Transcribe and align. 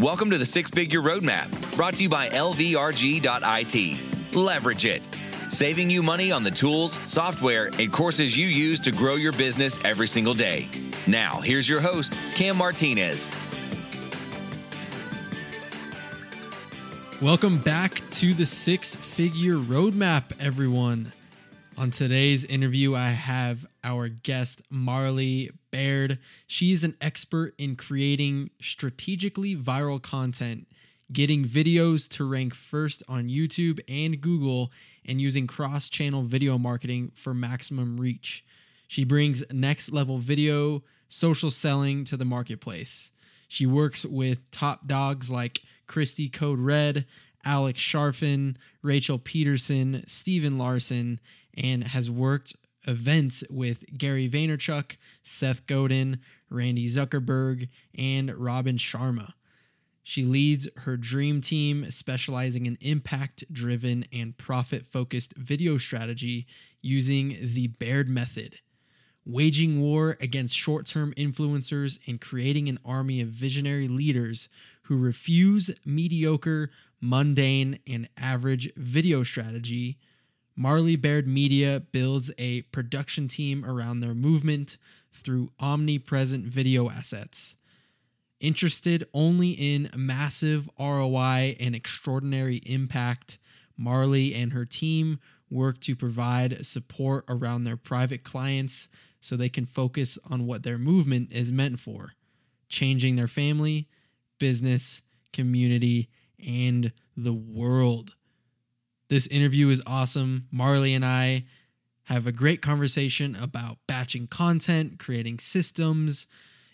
Welcome 0.00 0.30
to 0.30 0.38
the 0.38 0.46
Six 0.46 0.70
Figure 0.70 1.00
Roadmap, 1.00 1.74
brought 1.74 1.94
to 1.94 2.04
you 2.04 2.08
by 2.08 2.28
LVRG.IT. 2.28 4.36
Leverage 4.36 4.86
it, 4.86 5.02
saving 5.50 5.90
you 5.90 6.04
money 6.04 6.30
on 6.30 6.44
the 6.44 6.52
tools, 6.52 6.92
software, 6.92 7.68
and 7.80 7.92
courses 7.92 8.36
you 8.36 8.46
use 8.46 8.78
to 8.78 8.92
grow 8.92 9.16
your 9.16 9.32
business 9.32 9.84
every 9.84 10.06
single 10.06 10.34
day. 10.34 10.68
Now, 11.08 11.40
here's 11.40 11.68
your 11.68 11.80
host, 11.80 12.14
Cam 12.36 12.58
Martinez. 12.58 13.28
Welcome 17.20 17.58
back 17.58 18.00
to 18.12 18.34
the 18.34 18.46
Six 18.46 18.94
Figure 18.94 19.56
Roadmap, 19.56 20.22
everyone. 20.38 21.10
On 21.78 21.92
today's 21.92 22.44
interview, 22.44 22.96
I 22.96 23.10
have 23.10 23.64
our 23.84 24.08
guest, 24.08 24.62
Marley 24.68 25.52
Baird. 25.70 26.18
She's 26.48 26.82
an 26.82 26.96
expert 27.00 27.54
in 27.56 27.76
creating 27.76 28.50
strategically 28.60 29.54
viral 29.54 30.02
content, 30.02 30.66
getting 31.12 31.44
videos 31.44 32.08
to 32.16 32.28
rank 32.28 32.52
first 32.56 33.04
on 33.08 33.28
YouTube 33.28 33.78
and 33.88 34.20
Google, 34.20 34.72
and 35.06 35.20
using 35.20 35.46
cross 35.46 35.88
channel 35.88 36.22
video 36.22 36.58
marketing 36.58 37.12
for 37.14 37.32
maximum 37.32 37.96
reach. 37.96 38.44
She 38.88 39.04
brings 39.04 39.44
next 39.52 39.92
level 39.92 40.18
video, 40.18 40.82
social 41.08 41.52
selling 41.52 42.04
to 42.06 42.16
the 42.16 42.24
marketplace. 42.24 43.12
She 43.46 43.66
works 43.66 44.04
with 44.04 44.50
top 44.50 44.88
dogs 44.88 45.30
like 45.30 45.62
Cristy 45.86 46.32
Code 46.32 46.58
Red, 46.58 47.06
Alex 47.44 47.80
Charfen, 47.80 48.56
Rachel 48.82 49.20
Pedersen, 49.20 50.02
Stephen 50.08 50.58
Larsen, 50.58 51.20
and 51.58 51.84
has 51.84 52.10
worked 52.10 52.54
events 52.86 53.44
with 53.50 53.84
Gary 53.96 54.28
Vaynerchuk, 54.28 54.96
Seth 55.22 55.66
Godin, 55.66 56.20
Randi 56.48 56.86
Zuckerberg, 56.86 57.68
and 57.96 58.34
Robin 58.34 58.76
Sharma. 58.76 59.34
She 60.02 60.24
leads 60.24 60.68
her 60.78 60.96
dream 60.96 61.42
team, 61.42 61.90
specializing 61.90 62.64
in 62.64 62.78
impact 62.80 63.44
driven 63.52 64.06
and 64.10 64.38
profit 64.38 64.86
focused 64.86 65.34
video 65.36 65.76
strategy 65.76 66.46
using 66.80 67.36
the 67.42 67.66
Baird 67.66 68.08
method, 68.08 68.56
waging 69.26 69.82
war 69.82 70.16
against 70.20 70.56
short 70.56 70.86
term 70.86 71.12
influencers 71.18 71.98
and 72.06 72.22
creating 72.22 72.70
an 72.70 72.78
army 72.86 73.20
of 73.20 73.28
visionary 73.28 73.86
leaders 73.86 74.48
who 74.84 74.96
refuse 74.96 75.70
mediocre, 75.84 76.70
mundane, 77.02 77.78
and 77.86 78.08
average 78.16 78.72
video 78.76 79.22
strategy 79.22 79.98
Marley 80.60 80.96
Baird 80.96 81.28
Media 81.28 81.78
builds 81.78 82.32
a 82.36 82.62
production 82.62 83.28
team 83.28 83.64
around 83.64 84.00
their 84.00 84.12
movement 84.12 84.76
through 85.12 85.52
omnipresent 85.60 86.46
video 86.46 86.90
assets. 86.90 87.54
Interested 88.40 89.06
only 89.14 89.50
in 89.50 89.88
massive 89.94 90.68
ROI 90.76 91.54
and 91.60 91.76
extraordinary 91.76 92.56
impact, 92.66 93.38
Marley 93.76 94.34
and 94.34 94.52
her 94.52 94.64
team 94.64 95.20
work 95.48 95.78
to 95.82 95.94
provide 95.94 96.66
support 96.66 97.24
around 97.28 97.62
their 97.62 97.76
private 97.76 98.24
clients 98.24 98.88
so 99.20 99.36
they 99.36 99.48
can 99.48 99.64
focus 99.64 100.18
on 100.28 100.44
what 100.44 100.64
their 100.64 100.76
movement 100.76 101.30
is 101.30 101.52
meant 101.52 101.78
for 101.78 102.14
changing 102.68 103.14
their 103.14 103.28
family, 103.28 103.86
business, 104.40 105.02
community, 105.32 106.10
and 106.44 106.92
the 107.16 107.32
world. 107.32 108.14
This 109.08 109.26
interview 109.28 109.70
is 109.70 109.82
awesome. 109.86 110.48
Marley 110.50 110.94
and 110.94 111.04
I 111.04 111.44
have 112.04 112.26
a 112.26 112.32
great 112.32 112.60
conversation 112.60 113.34
about 113.36 113.78
batching 113.86 114.26
content, 114.26 114.98
creating 114.98 115.38
systems, 115.38 116.26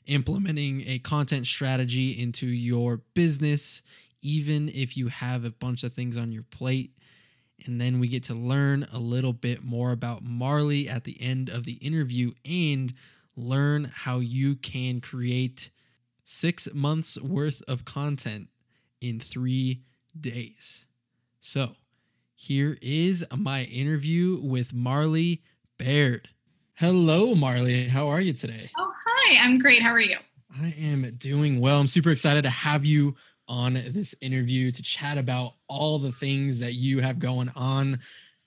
implementing 0.07 0.83
a 0.87 0.99
content 0.99 1.47
strategy 1.47 2.11
into 2.11 2.47
your 2.47 2.99
business, 3.15 3.83
even 4.21 4.69
if 4.69 4.97
you 4.97 5.09
have 5.09 5.45
a 5.45 5.51
bunch 5.51 5.85
of 5.85 5.93
things 5.93 6.17
on 6.17 6.33
your 6.33 6.43
plate. 6.43 6.91
And 7.67 7.81
then 7.81 8.01
we 8.01 8.09
get 8.09 8.25
to 8.25 8.35
learn 8.35 8.87
a 8.93 8.99
little 8.99 9.33
bit 9.33 9.63
more 9.63 9.93
about 9.93 10.25
Marley 10.25 10.89
at 10.89 11.05
the 11.05 11.21
end 11.23 11.49
of 11.49 11.65
the 11.65 11.75
interview 11.75 12.33
and 12.45 12.93
learn 13.37 13.91
how 13.95 14.19
you 14.19 14.57
can 14.57 15.01
create 15.01 15.71
six 16.25 16.69
months 16.75 17.21
worth 17.21 17.63
of 17.69 17.85
content 17.85 18.49
in 19.01 19.21
three 19.21 19.83
days. 20.19 20.87
So, 21.41 21.77
here 22.35 22.77
is 22.83 23.25
my 23.37 23.63
interview 23.65 24.41
with 24.43 24.75
Marley 24.75 25.43
Baird. 25.79 26.29
Hello, 26.75 27.35
Marley. 27.35 27.89
How 27.89 28.09
are 28.09 28.21
you 28.21 28.33
today? 28.33 28.71
Oh, 28.77 28.93
hi. 29.07 29.39
I'm 29.41 29.59
great. 29.59 29.83
How 29.83 29.91
are 29.91 30.01
you? 30.01 30.17
I 30.61 30.75
am 30.79 31.09
doing 31.19 31.61
well. 31.61 31.81
I'm 31.81 31.87
super 31.87 32.11
excited 32.11 32.43
to 32.43 32.51
have 32.51 32.85
you 32.85 33.15
on 33.47 33.75
this 33.75 34.15
interview 34.21 34.73
to 34.73 34.83
chat 34.83 35.17
about 35.17 35.55
all 35.69 35.99
the 35.99 36.13
things 36.13 36.59
that 36.59 36.75
you 36.75 37.01
have 37.01 37.19
going 37.19 37.51
on 37.55 37.99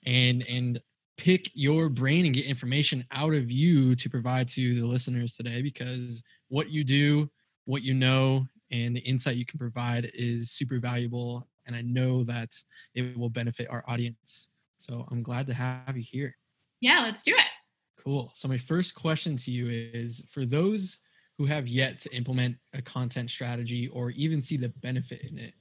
and 0.04 0.44
and 0.48 0.80
pick 1.16 1.50
your 1.54 1.88
brain 1.88 2.26
and 2.26 2.34
get 2.34 2.44
information 2.44 3.04
out 3.10 3.34
of 3.34 3.50
you 3.50 3.94
to 3.96 4.10
provide 4.10 4.48
to 4.48 4.78
the 4.78 4.86
listeners 4.86 5.34
today 5.34 5.62
because 5.62 6.22
what 6.48 6.70
you 6.70 6.84
do, 6.84 7.28
what 7.64 7.82
you 7.82 7.94
know, 7.94 8.46
and 8.70 8.94
the 8.94 9.00
insight 9.00 9.36
you 9.36 9.46
can 9.46 9.58
provide 9.58 10.10
is 10.14 10.50
super 10.50 10.78
valuable 10.78 11.47
and 11.68 11.76
I 11.76 11.82
know 11.82 12.24
that 12.24 12.50
it 12.94 13.16
will 13.16 13.28
benefit 13.28 13.68
our 13.70 13.84
audience. 13.86 14.48
So 14.78 15.06
I'm 15.10 15.22
glad 15.22 15.46
to 15.46 15.54
have 15.54 15.96
you 15.96 16.02
here. 16.02 16.34
Yeah, 16.80 17.02
let's 17.02 17.22
do 17.22 17.32
it. 17.32 18.02
Cool. 18.02 18.30
So 18.34 18.48
my 18.48 18.58
first 18.58 18.94
question 18.94 19.36
to 19.36 19.50
you 19.50 19.68
is 19.68 20.26
for 20.32 20.46
those 20.46 20.98
who 21.36 21.46
have 21.46 21.68
yet 21.68 22.00
to 22.00 22.16
implement 22.16 22.56
a 22.72 22.82
content 22.82 23.30
strategy 23.30 23.88
or 23.88 24.10
even 24.10 24.40
see 24.40 24.56
the 24.56 24.70
benefit 24.70 25.22
in 25.30 25.38
it, 25.38 25.54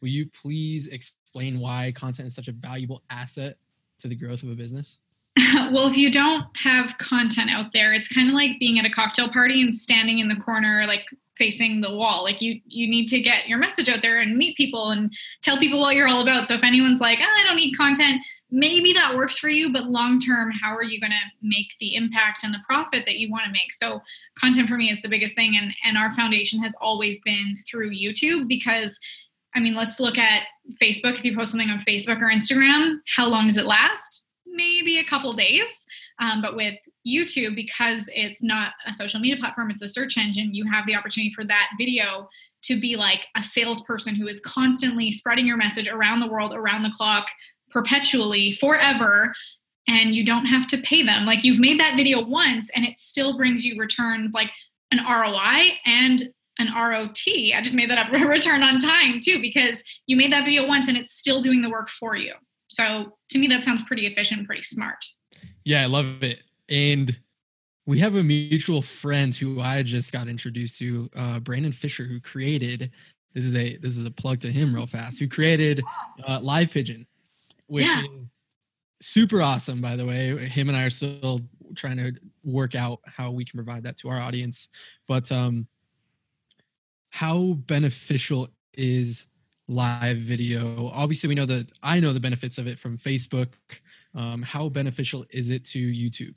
will 0.00 0.08
you 0.08 0.28
please 0.30 0.88
explain 0.88 1.60
why 1.60 1.92
content 1.94 2.26
is 2.26 2.34
such 2.34 2.48
a 2.48 2.52
valuable 2.52 3.02
asset 3.10 3.56
to 3.98 4.08
the 4.08 4.16
growth 4.16 4.42
of 4.42 4.50
a 4.50 4.54
business? 4.54 4.98
well, 5.70 5.88
if 5.88 5.96
you 5.96 6.10
don't 6.10 6.46
have 6.56 6.96
content 6.98 7.50
out 7.50 7.72
there, 7.72 7.92
it's 7.92 8.08
kind 8.08 8.28
of 8.28 8.34
like 8.34 8.58
being 8.58 8.78
at 8.78 8.86
a 8.86 8.90
cocktail 8.90 9.28
party 9.28 9.62
and 9.62 9.76
standing 9.76 10.18
in 10.18 10.28
the 10.28 10.36
corner, 10.36 10.84
like 10.88 11.04
facing 11.40 11.80
the 11.80 11.94
wall. 11.94 12.22
Like 12.22 12.40
you 12.40 12.60
you 12.66 12.88
need 12.88 13.06
to 13.08 13.18
get 13.18 13.48
your 13.48 13.58
message 13.58 13.88
out 13.88 14.02
there 14.02 14.20
and 14.20 14.36
meet 14.36 14.56
people 14.56 14.90
and 14.90 15.12
tell 15.42 15.58
people 15.58 15.80
what 15.80 15.96
you're 15.96 16.06
all 16.06 16.22
about. 16.22 16.46
So 16.46 16.54
if 16.54 16.62
anyone's 16.62 17.00
like 17.00 17.18
oh, 17.20 17.40
i 17.40 17.44
don't 17.44 17.56
need 17.56 17.76
content 17.76 18.20
maybe 18.50 18.92
that 18.92 19.14
works 19.14 19.38
for 19.38 19.48
you 19.48 19.72
but 19.72 19.86
long 19.86 20.18
term 20.18 20.50
how 20.50 20.74
are 20.74 20.82
you 20.82 21.00
going 21.00 21.12
to 21.12 21.30
make 21.42 21.72
the 21.78 21.94
impact 21.94 22.42
and 22.42 22.52
the 22.52 22.62
profit 22.68 23.04
that 23.06 23.18
you 23.18 23.30
want 23.30 23.44
to 23.44 23.52
make? 23.52 23.72
So 23.72 24.00
content 24.38 24.68
for 24.68 24.76
me 24.76 24.90
is 24.90 24.98
the 25.02 25.08
biggest 25.08 25.34
thing 25.34 25.56
and 25.56 25.72
and 25.84 25.96
our 25.96 26.12
foundation 26.12 26.60
has 26.62 26.74
always 26.80 27.20
been 27.20 27.58
through 27.68 27.90
youtube 27.90 28.48
because 28.48 28.98
i 29.54 29.60
mean 29.60 29.74
let's 29.74 30.00
look 30.00 30.18
at 30.18 30.44
facebook. 30.82 31.18
If 31.18 31.24
you 31.24 31.36
post 31.36 31.52
something 31.52 31.70
on 31.70 31.80
facebook 31.80 32.20
or 32.20 32.30
instagram 32.30 32.98
how 33.16 33.28
long 33.28 33.46
does 33.46 33.56
it 33.56 33.66
last? 33.66 34.24
Maybe 34.46 34.98
a 34.98 35.04
couple 35.04 35.32
days 35.32 35.86
um, 36.18 36.42
but 36.42 36.56
with 36.56 36.78
YouTube, 37.06 37.54
because 37.54 38.08
it's 38.14 38.42
not 38.42 38.72
a 38.86 38.92
social 38.92 39.20
media 39.20 39.36
platform, 39.38 39.70
it's 39.70 39.82
a 39.82 39.88
search 39.88 40.18
engine, 40.18 40.54
you 40.54 40.64
have 40.70 40.86
the 40.86 40.94
opportunity 40.94 41.32
for 41.32 41.44
that 41.44 41.68
video 41.78 42.28
to 42.62 42.78
be 42.78 42.96
like 42.96 43.26
a 43.36 43.42
salesperson 43.42 44.14
who 44.14 44.26
is 44.26 44.40
constantly 44.40 45.10
spreading 45.10 45.46
your 45.46 45.56
message 45.56 45.88
around 45.88 46.20
the 46.20 46.30
world, 46.30 46.52
around 46.52 46.82
the 46.82 46.90
clock, 46.90 47.26
perpetually, 47.70 48.52
forever. 48.52 49.34
And 49.88 50.14
you 50.14 50.24
don't 50.24 50.46
have 50.46 50.66
to 50.68 50.78
pay 50.78 51.02
them. 51.02 51.24
Like 51.24 51.42
you've 51.42 51.58
made 51.58 51.80
that 51.80 51.96
video 51.96 52.22
once 52.22 52.70
and 52.74 52.84
it 52.84 53.00
still 53.00 53.36
brings 53.36 53.64
you 53.64 53.80
returns 53.80 54.32
like 54.34 54.50
an 54.90 54.98
ROI 54.98 55.70
and 55.86 56.28
an 56.58 56.68
ROT. 56.74 57.22
I 57.26 57.60
just 57.62 57.74
made 57.74 57.90
that 57.90 57.98
up, 57.98 58.12
return 58.28 58.62
on 58.62 58.78
time 58.78 59.20
too, 59.20 59.40
because 59.40 59.82
you 60.06 60.16
made 60.16 60.32
that 60.32 60.44
video 60.44 60.66
once 60.66 60.86
and 60.86 60.96
it's 60.96 61.12
still 61.12 61.40
doing 61.40 61.62
the 61.62 61.70
work 61.70 61.88
for 61.88 62.14
you. 62.14 62.34
So 62.68 63.16
to 63.30 63.38
me, 63.38 63.46
that 63.48 63.64
sounds 63.64 63.82
pretty 63.84 64.06
efficient, 64.06 64.46
pretty 64.46 64.62
smart. 64.62 64.98
Yeah, 65.64 65.82
I 65.82 65.86
love 65.86 66.22
it. 66.22 66.40
And 66.70 67.16
we 67.86 67.98
have 67.98 68.14
a 68.14 68.22
mutual 68.22 68.82
friend 68.82 69.34
who 69.34 69.60
I 69.60 69.82
just 69.82 70.12
got 70.12 70.28
introduced 70.28 70.78
to, 70.78 71.10
uh, 71.16 71.40
Brandon 71.40 71.72
Fisher, 71.72 72.04
who 72.04 72.20
created 72.20 72.92
this 73.34 73.44
is 73.44 73.54
a 73.54 73.76
this 73.76 73.96
is 73.96 74.06
a 74.06 74.10
plug 74.10 74.40
to 74.40 74.50
him 74.50 74.74
real 74.74 74.86
fast. 74.86 75.18
Who 75.18 75.28
created 75.28 75.82
uh, 76.26 76.40
Live 76.42 76.72
Pigeon, 76.72 77.06
which 77.66 77.86
yeah. 77.86 78.02
is 78.20 78.42
super 79.00 79.40
awesome. 79.40 79.80
By 79.80 79.96
the 79.96 80.06
way, 80.06 80.48
him 80.48 80.68
and 80.68 80.76
I 80.76 80.84
are 80.84 80.90
still 80.90 81.40
trying 81.76 81.96
to 81.98 82.12
work 82.42 82.74
out 82.74 83.00
how 83.06 83.30
we 83.30 83.44
can 83.44 83.56
provide 83.56 83.84
that 83.84 83.96
to 83.98 84.08
our 84.08 84.20
audience. 84.20 84.68
But 85.06 85.30
um, 85.30 85.68
how 87.10 87.54
beneficial 87.66 88.48
is 88.74 89.26
live 89.68 90.18
video? 90.18 90.90
Obviously, 90.92 91.28
we 91.28 91.34
know 91.36 91.46
that 91.46 91.70
I 91.82 92.00
know 92.00 92.12
the 92.12 92.20
benefits 92.20 92.58
of 92.58 92.66
it 92.66 92.78
from 92.78 92.98
Facebook. 92.98 93.52
Um, 94.14 94.42
how 94.42 94.68
beneficial 94.68 95.24
is 95.30 95.50
it 95.50 95.64
to 95.66 95.78
YouTube? 95.78 96.34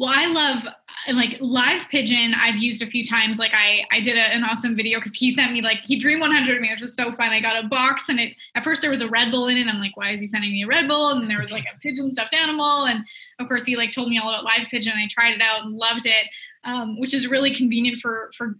Well, 0.00 0.10
I 0.10 0.28
love 0.28 0.64
like 1.12 1.36
live 1.42 1.86
pigeon. 1.90 2.32
I've 2.34 2.56
used 2.56 2.80
a 2.80 2.86
few 2.86 3.04
times. 3.04 3.38
Like 3.38 3.50
I, 3.52 3.84
I 3.92 4.00
did 4.00 4.16
a, 4.16 4.34
an 4.34 4.44
awesome 4.44 4.74
video 4.74 4.98
because 4.98 5.14
he 5.14 5.34
sent 5.34 5.52
me 5.52 5.60
like 5.60 5.84
he 5.84 5.98
dream 5.98 6.20
100 6.20 6.58
me, 6.58 6.70
which 6.70 6.80
was 6.80 6.96
so 6.96 7.12
fun. 7.12 7.28
I 7.28 7.42
got 7.42 7.62
a 7.62 7.68
box 7.68 8.08
and 8.08 8.18
it 8.18 8.34
at 8.54 8.64
first 8.64 8.80
there 8.80 8.88
was 8.88 9.02
a 9.02 9.10
Red 9.10 9.30
Bull 9.30 9.48
in 9.48 9.58
it. 9.58 9.66
I'm 9.66 9.78
like, 9.78 9.98
why 9.98 10.12
is 10.12 10.20
he 10.22 10.26
sending 10.26 10.52
me 10.52 10.62
a 10.62 10.66
Red 10.66 10.88
Bull? 10.88 11.10
And 11.10 11.28
there 11.28 11.38
was 11.38 11.52
like 11.52 11.64
a 11.64 11.78
pigeon 11.82 12.10
stuffed 12.10 12.32
animal, 12.32 12.86
and 12.86 13.04
of 13.40 13.46
course 13.46 13.66
he 13.66 13.76
like 13.76 13.90
told 13.90 14.08
me 14.08 14.18
all 14.18 14.30
about 14.30 14.44
live 14.44 14.68
pigeon. 14.70 14.94
I 14.96 15.06
tried 15.06 15.34
it 15.34 15.42
out 15.42 15.66
and 15.66 15.76
loved 15.76 16.06
it, 16.06 16.28
um, 16.64 16.98
which 16.98 17.12
is 17.12 17.28
really 17.28 17.54
convenient 17.54 17.98
for 17.98 18.30
for 18.34 18.56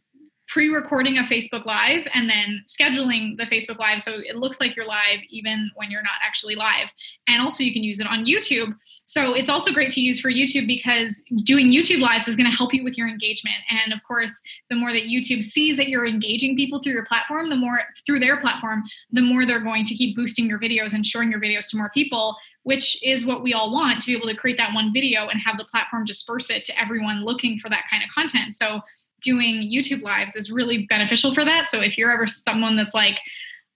pre-recording 0.50 1.18
a 1.18 1.22
Facebook 1.22 1.64
Live 1.64 2.06
and 2.12 2.28
then 2.28 2.64
scheduling 2.66 3.36
the 3.38 3.44
Facebook 3.44 3.78
Live 3.78 4.00
so 4.00 4.14
it 4.16 4.36
looks 4.36 4.60
like 4.60 4.74
you're 4.74 4.86
live 4.86 5.20
even 5.30 5.70
when 5.76 5.90
you're 5.90 6.02
not 6.02 6.14
actually 6.22 6.56
live. 6.56 6.92
And 7.28 7.40
also 7.40 7.62
you 7.62 7.72
can 7.72 7.84
use 7.84 8.00
it 8.00 8.08
on 8.08 8.24
YouTube. 8.24 8.74
So 9.06 9.32
it's 9.34 9.48
also 9.48 9.72
great 9.72 9.90
to 9.90 10.00
use 10.00 10.20
for 10.20 10.30
YouTube 10.30 10.66
because 10.66 11.22
doing 11.44 11.70
YouTube 11.70 12.00
lives 12.00 12.26
is 12.26 12.34
going 12.34 12.50
to 12.50 12.56
help 12.56 12.74
you 12.74 12.82
with 12.82 12.98
your 12.98 13.08
engagement. 13.08 13.56
And 13.70 13.92
of 13.92 14.00
course, 14.02 14.40
the 14.68 14.76
more 14.76 14.92
that 14.92 15.04
YouTube 15.04 15.42
sees 15.42 15.76
that 15.76 15.88
you're 15.88 16.06
engaging 16.06 16.56
people 16.56 16.82
through 16.82 16.94
your 16.94 17.06
platform, 17.06 17.48
the 17.48 17.56
more 17.56 17.80
through 18.04 18.18
their 18.18 18.36
platform, 18.36 18.82
the 19.12 19.22
more 19.22 19.46
they're 19.46 19.60
going 19.60 19.84
to 19.84 19.94
keep 19.94 20.16
boosting 20.16 20.46
your 20.46 20.58
videos 20.58 20.94
and 20.94 21.06
showing 21.06 21.30
your 21.30 21.40
videos 21.40 21.70
to 21.70 21.76
more 21.76 21.90
people 21.90 22.36
which 22.62 23.02
is 23.02 23.24
what 23.24 23.42
we 23.42 23.54
all 23.54 23.72
want 23.72 24.00
to 24.00 24.06
be 24.06 24.14
able 24.14 24.28
to 24.28 24.36
create 24.36 24.58
that 24.58 24.74
one 24.74 24.92
video 24.92 25.28
and 25.28 25.40
have 25.40 25.56
the 25.56 25.64
platform 25.64 26.04
disperse 26.04 26.50
it 26.50 26.62
to 26.64 26.78
everyone 26.78 27.24
looking 27.24 27.58
for 27.58 27.70
that 27.70 27.84
kind 27.90 28.02
of 28.02 28.10
content. 28.10 28.52
So 28.54 28.82
doing 29.22 29.70
YouTube 29.70 30.02
lives 30.02 30.36
is 30.36 30.50
really 30.50 30.86
beneficial 30.88 31.32
for 31.32 31.44
that. 31.44 31.68
So 31.68 31.80
if 31.80 31.96
you're 31.96 32.10
ever 32.10 32.26
someone 32.26 32.76
that's 32.76 32.94
like, 32.94 33.20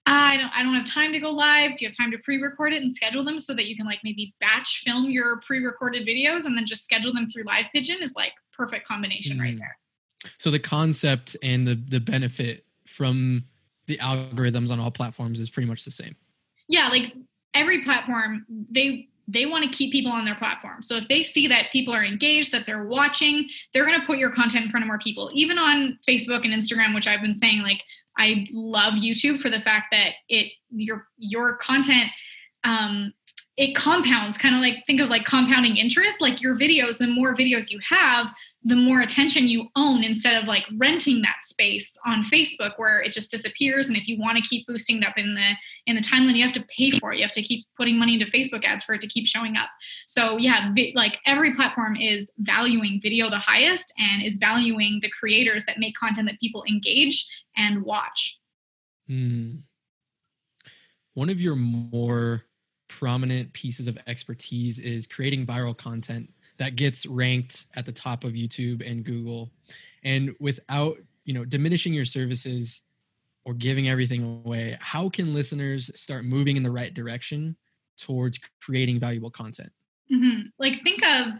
I 0.07 0.37
don't 0.37 0.51
I 0.55 0.63
don't 0.63 0.75
have 0.75 0.85
time 0.85 1.13
to 1.13 1.21
go 1.21 1.31
live. 1.31 1.77
Do 1.77 1.85
you 1.85 1.89
have 1.89 1.97
time 1.97 2.11
to 2.11 2.19
pre-record 2.19 2.75
it 2.75 2.83
and 2.83 2.93
schedule 2.93 3.25
them 3.25 3.39
so 3.39 3.55
that 3.55 3.67
you 3.67 3.77
can 3.77 3.87
like 3.87 4.01
maybe 4.05 4.35
batch 4.39 4.83
film 4.85 5.11
your 5.11 5.41
pre-recorded 5.47 6.07
videos 6.07 6.45
and 6.45 6.57
then 6.57 6.67
just 6.67 6.85
schedule 6.85 7.13
them 7.13 7.29
through 7.31 7.45
Live 7.45 7.67
Pigeon 7.73 8.03
is 8.03 8.13
like 8.15 8.33
perfect 8.53 8.87
combination 8.87 9.39
mm. 9.39 9.41
right 9.41 9.59
there. 9.59 9.77
So 10.39 10.51
the 10.51 10.59
concept 10.59 11.37
and 11.43 11.67
the 11.67 11.75
the 11.75 12.01
benefit 12.01 12.67
from 12.87 13.45
the 13.87 13.97
algorithms 13.99 14.71
on 14.71 14.79
all 14.79 14.91
platforms 14.91 15.41
is 15.41 15.51
pretty 15.51 15.69
much 15.69 15.85
the 15.85 15.91
same. 15.91 16.15
Yeah, 16.69 16.89
like 16.89 17.15
every 17.55 17.85
platform 17.85 18.45
they 18.71 19.09
they 19.27 19.47
want 19.47 19.65
to 19.65 19.71
keep 19.77 19.93
people 19.93 20.13
on 20.13 20.25
their 20.25 20.35
platform. 20.35 20.83
So 20.83 20.97
if 20.97 21.09
they 21.09 21.23
see 21.23 21.47
that 21.47 21.71
people 21.73 21.95
are 21.95 22.05
engaged, 22.05 22.53
that 22.53 22.67
they're 22.67 22.85
watching, 22.85 23.49
they're 23.73 23.87
going 23.87 24.01
to 24.01 24.07
put 24.07 24.19
your 24.19 24.31
content 24.31 24.67
in 24.67 24.71
front 24.71 24.85
of 24.85 24.89
more 24.89 24.99
people. 24.99 25.31
Even 25.33 25.59
on 25.59 25.99
Facebook 26.07 26.45
and 26.45 26.53
Instagram, 26.53 26.95
which 26.95 27.09
I've 27.09 27.23
been 27.23 27.39
saying, 27.39 27.63
like 27.63 27.83
I 28.19 28.47
love 28.53 28.95
YouTube 28.95 29.41
for 29.41 29.51
the 29.51 29.61
fact 29.61 29.87
that 29.93 30.13
it 30.29 30.53
your 30.71 31.09
your 31.17 31.57
content 31.57 32.11
um, 32.65 33.13
it 33.57 33.75
compounds, 33.77 34.37
kind 34.37 34.55
of 34.55 34.61
like 34.61 34.85
think 34.87 35.01
of 35.01 35.09
like 35.09 35.25
compounding 35.25 35.77
interest. 35.77 36.21
Like 36.21 36.43
your 36.43 36.57
videos, 36.57 36.99
the 36.99 37.07
more 37.07 37.37
videos 37.37 37.71
you 37.71 37.79
have, 37.89 38.35
the 38.65 38.75
more 38.75 39.01
attention 39.01 39.47
you 39.47 39.69
own 39.77 40.03
instead 40.03 40.43
of 40.43 40.49
like 40.49 40.65
renting 40.77 41.21
that 41.23 41.37
space 41.43 41.97
on 42.07 42.25
Facebook 42.25 42.73
where 42.79 43.01
it 43.01 43.13
just 43.13 43.31
disappears. 43.31 43.89
And 43.89 43.97
if 43.97 44.09
you 44.09 44.19
want 44.19 44.39
to 44.39 44.43
keep 44.43 44.67
boosting 44.67 45.03
it 45.03 45.07
up 45.07 45.19
in 45.19 45.35
the 45.35 45.53
in 45.87 45.95
the 45.95 46.03
timeline, 46.03 46.35
you 46.35 46.43
have 46.43 46.55
to 46.55 46.65
pay 46.77 46.91
for 46.93 47.13
it. 47.13 47.19
You 47.19 47.23
have 47.23 47.33
to 47.33 47.43
keep 47.43 47.67
putting 47.77 47.97
money 47.97 48.15
into 48.15 48.27
Facebook 48.27 48.65
ads 48.65 48.83
for 48.83 48.95
it 48.95 49.01
to 49.03 49.07
keep 49.07 49.27
showing 49.27 49.57
up. 49.57 49.69
So 50.07 50.37
yeah, 50.39 50.75
like 50.95 51.21
every 51.25 51.55
platform 51.55 51.97
is 51.97 52.33
valuing 52.39 53.01
video 53.03 53.31
the 53.31 53.39
highest 53.39 53.93
and 54.01 54.23
is 54.23 54.39
valuing 54.39 54.99
the 55.01 55.11
creators 55.11 55.65
that 55.67 55.79
make 55.79 55.95
content 55.95 56.29
that 56.29 56.41
people 56.41 56.65
engage 56.69 57.25
and 57.57 57.85
watch. 57.85 58.41
Mm. 59.09 59.61
One 61.13 61.29
of 61.29 61.41
your 61.41 61.55
more 61.55 62.47
prominent 63.05 63.53
pieces 63.53 63.87
of 63.87 63.99
expertise 64.07 64.79
is 64.79 65.07
creating 65.07 65.45
viral 65.45 65.77
content 65.77 66.33
that 66.57 66.75
gets 66.75 67.05
ranked 67.05 67.67
at 67.77 67.85
the 67.85 67.93
top 67.93 68.25
of 68.25 68.33
YouTube 68.33 68.83
and 68.91 69.05
Google. 69.05 69.51
And 70.05 70.35
without, 70.41 70.97
you 71.27 71.35
know, 71.35 71.45
diminishing 71.45 71.93
your 71.93 72.07
services 72.07 72.81
or 73.45 73.53
giving 73.53 73.91
everything 73.91 74.43
away, 74.47 74.79
how 74.81 75.11
can 75.11 75.35
listeners 75.35 75.91
start 75.95 76.25
moving 76.25 76.57
in 76.57 76.63
the 76.63 76.71
right 76.71 76.95
direction 76.95 77.55
towards 77.99 78.41
creating 78.63 79.01
valuable 79.01 79.31
content? 79.31 79.71
Mm-hmm. 80.11 80.47
Like 80.59 80.83
think 80.83 81.05
of 81.05 81.35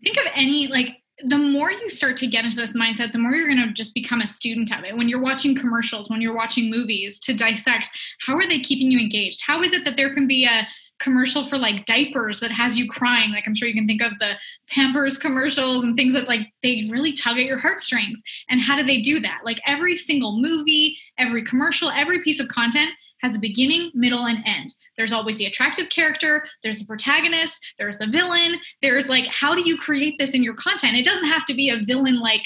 think 0.00 0.18
of 0.18 0.26
any 0.36 0.68
like 0.68 0.98
the 1.24 1.36
more 1.36 1.72
you 1.72 1.90
start 1.90 2.16
to 2.18 2.28
get 2.28 2.44
into 2.44 2.54
this 2.54 2.76
mindset, 2.76 3.10
the 3.10 3.18
more 3.18 3.34
you're 3.34 3.52
going 3.52 3.66
to 3.66 3.72
just 3.72 3.92
become 3.92 4.20
a 4.20 4.26
student 4.26 4.72
of 4.72 4.84
it. 4.84 4.96
When 4.96 5.08
you're 5.08 5.20
watching 5.20 5.56
commercials, 5.56 6.08
when 6.08 6.20
you're 6.20 6.36
watching 6.36 6.70
movies, 6.70 7.18
to 7.20 7.34
dissect 7.34 7.90
how 8.24 8.36
are 8.36 8.46
they 8.46 8.60
keeping 8.60 8.92
you 8.92 9.00
engaged? 9.00 9.42
How 9.44 9.62
is 9.62 9.72
it 9.72 9.84
that 9.84 9.96
there 9.96 10.14
can 10.14 10.28
be 10.28 10.44
a 10.44 10.64
commercial 10.98 11.44
for 11.44 11.58
like 11.58 11.84
diapers 11.86 12.40
that 12.40 12.50
has 12.50 12.78
you 12.78 12.88
crying. 12.88 13.30
Like 13.30 13.44
i'm 13.46 13.54
sure 13.54 13.68
you 13.68 13.74
can 13.74 13.86
think 13.86 14.02
of 14.02 14.12
the 14.18 14.34
pampers 14.70 15.18
commercials 15.18 15.82
and 15.82 15.96
things 15.96 16.14
that 16.14 16.28
like 16.28 16.46
they 16.62 16.88
really 16.90 17.12
tug 17.12 17.38
at 17.38 17.44
your 17.44 17.58
heartstrings. 17.58 18.22
And 18.48 18.60
how 18.60 18.76
do 18.76 18.84
they 18.84 19.00
do 19.00 19.20
that? 19.20 19.40
Like 19.44 19.60
every 19.66 19.96
single 19.96 20.40
movie 20.40 20.98
every 21.18 21.44
commercial 21.44 21.90
every 21.90 22.22
piece 22.22 22.40
of 22.40 22.48
content 22.48 22.90
has 23.22 23.36
a 23.36 23.40
beginning 23.40 23.90
middle 23.94 24.26
and 24.26 24.38
end. 24.46 24.74
There's 24.96 25.12
always 25.12 25.36
the 25.36 25.46
attractive 25.46 25.88
character 25.90 26.46
there's 26.62 26.80
the 26.80 26.86
protagonist 26.86 27.64
there's 27.78 27.98
the 27.98 28.06
villain 28.06 28.56
there's 28.82 29.08
like 29.08 29.26
how 29.26 29.54
do 29.54 29.62
you 29.62 29.76
create 29.76 30.18
this 30.18 30.34
in 30.34 30.42
your 30.42 30.54
content? 30.54 30.96
It 30.96 31.04
doesn't 31.04 31.28
have 31.28 31.44
to 31.46 31.54
be 31.54 31.70
a 31.70 31.84
villain 31.84 32.20
like 32.20 32.42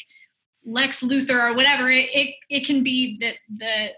lex 0.64 1.02
luthor 1.02 1.50
or 1.50 1.54
whatever. 1.54 1.90
It, 1.90 2.08
it, 2.12 2.34
it 2.48 2.66
can 2.66 2.82
be 2.82 3.18
the 3.18 3.32
the 3.56 3.88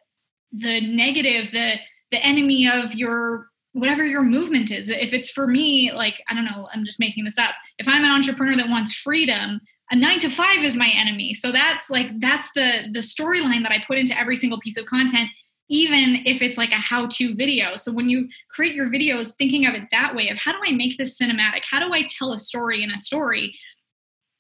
the 0.53 0.81
negative 0.95 1.51
the 1.51 1.75
the 2.11 2.25
enemy 2.25 2.69
of 2.69 2.95
your 2.95 3.49
whatever 3.75 4.05
your 4.05 4.23
movement 4.23 4.71
is. 4.71 4.88
If 4.88 5.12
it's 5.12 5.31
for 5.31 5.47
me, 5.47 5.93
like, 5.93 6.23
I 6.29 6.35
don't 6.35 6.44
know, 6.44 6.69
I'm 6.73 6.85
just 6.85 7.00
making 7.00 7.25
this 7.25 7.37
up. 7.37 7.50
If 7.79 7.87
I'm 7.87 8.05
an 8.05 8.11
entrepreneur 8.11 8.56
that 8.56 8.69
wants 8.69 8.94
freedom, 8.94 9.61
a 9.91 9.97
nine 9.97 10.21
to 10.21 10.31
five 10.31 10.65
is 10.65 10.76
my 10.76 10.91
enemy. 10.97 11.35
So 11.35 11.53
that's 11.53 11.91
like, 11.91 12.09
that's 12.21 12.49
the, 12.55 12.85
the 12.93 13.00
storyline 13.00 13.62
that 13.62 13.73
I 13.73 13.85
put 13.87 13.99
into 13.99 14.19
every 14.19 14.37
single 14.37 14.61
piece 14.61 14.79
of 14.79 14.87
content, 14.87 15.29
even 15.69 16.23
if 16.25 16.41
it's 16.41 16.56
like 16.56 16.71
a 16.71 16.76
how 16.76 17.06
to 17.06 17.35
video. 17.35 17.76
So 17.76 17.93
when 17.93 18.09
you 18.09 18.29
create 18.49 18.75
your 18.75 18.88
videos, 18.88 19.35
thinking 19.37 19.67
of 19.67 19.75
it 19.75 19.88
that 19.91 20.15
way 20.15 20.29
of 20.29 20.38
how 20.38 20.53
do 20.53 20.59
I 20.65 20.73
make 20.73 20.97
this 20.97 21.19
cinematic? 21.19 21.62
How 21.69 21.85
do 21.85 21.93
I 21.93 22.06
tell 22.09 22.32
a 22.32 22.38
story 22.38 22.82
in 22.82 22.93
a 22.93 22.99
story? 22.99 23.56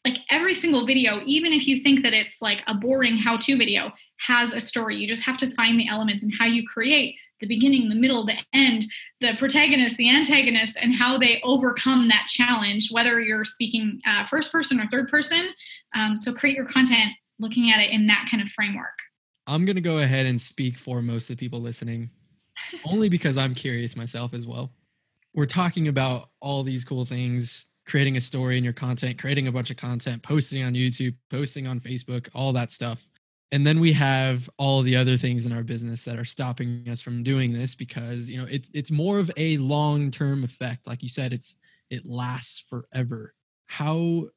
Like 0.06 0.18
every 0.30 0.54
single 0.54 0.86
video, 0.86 1.20
even 1.26 1.52
if 1.52 1.66
you 1.66 1.78
think 1.78 2.04
that 2.04 2.14
it's 2.14 2.40
like 2.40 2.62
a 2.68 2.74
boring 2.74 3.16
how 3.16 3.36
to 3.38 3.56
video, 3.56 3.90
has 4.18 4.54
a 4.54 4.60
story. 4.60 4.96
You 4.96 5.08
just 5.08 5.24
have 5.24 5.38
to 5.38 5.50
find 5.50 5.78
the 5.78 5.88
elements 5.88 6.22
and 6.22 6.32
how 6.38 6.46
you 6.46 6.64
create 6.66 7.16
the 7.44 7.54
beginning, 7.54 7.88
the 7.88 7.94
middle, 7.94 8.24
the 8.24 8.36
end, 8.52 8.86
the 9.20 9.34
protagonist, 9.38 9.96
the 9.96 10.08
antagonist, 10.08 10.78
and 10.80 10.94
how 10.94 11.18
they 11.18 11.40
overcome 11.44 12.08
that 12.08 12.26
challenge, 12.28 12.90
whether 12.90 13.20
you're 13.20 13.44
speaking 13.44 14.00
uh, 14.06 14.24
first 14.24 14.50
person 14.50 14.80
or 14.80 14.86
third 14.88 15.08
person. 15.08 15.50
Um, 15.94 16.16
so 16.16 16.32
create 16.32 16.56
your 16.56 16.66
content 16.66 17.12
looking 17.38 17.70
at 17.70 17.80
it 17.80 17.90
in 17.90 18.06
that 18.06 18.28
kind 18.30 18.42
of 18.42 18.48
framework. 18.48 18.98
I'm 19.46 19.66
going 19.66 19.76
to 19.76 19.82
go 19.82 19.98
ahead 19.98 20.26
and 20.26 20.40
speak 20.40 20.78
for 20.78 21.02
most 21.02 21.28
of 21.28 21.36
the 21.36 21.44
people 21.44 21.60
listening, 21.60 22.10
only 22.86 23.08
because 23.08 23.36
I'm 23.36 23.54
curious 23.54 23.94
myself 23.94 24.32
as 24.32 24.46
well. 24.46 24.72
We're 25.34 25.46
talking 25.46 25.88
about 25.88 26.30
all 26.40 26.62
these 26.62 26.84
cool 26.84 27.04
things 27.04 27.66
creating 27.86 28.16
a 28.16 28.20
story 28.20 28.56
in 28.56 28.64
your 28.64 28.72
content, 28.72 29.18
creating 29.18 29.46
a 29.46 29.52
bunch 29.52 29.70
of 29.70 29.76
content, 29.76 30.22
posting 30.22 30.62
on 30.62 30.72
YouTube, 30.72 31.14
posting 31.30 31.66
on 31.66 31.80
Facebook, 31.80 32.28
all 32.34 32.54
that 32.54 32.72
stuff 32.72 33.06
and 33.52 33.66
then 33.66 33.80
we 33.80 33.92
have 33.92 34.48
all 34.58 34.82
the 34.82 34.96
other 34.96 35.16
things 35.16 35.46
in 35.46 35.52
our 35.52 35.62
business 35.62 36.04
that 36.04 36.18
are 36.18 36.24
stopping 36.24 36.88
us 36.88 37.00
from 37.00 37.22
doing 37.22 37.52
this 37.52 37.74
because 37.74 38.30
you 38.30 38.38
know 38.38 38.46
it's 38.50 38.70
it's 38.74 38.90
more 38.90 39.18
of 39.18 39.30
a 39.36 39.56
long-term 39.58 40.44
effect. 40.44 40.86
Like 40.86 41.02
you 41.02 41.08
said 41.08 41.32
it's 41.32 41.56
it 41.90 42.06
lasts 42.06 42.60
forever. 42.60 43.34
How 43.66 44.28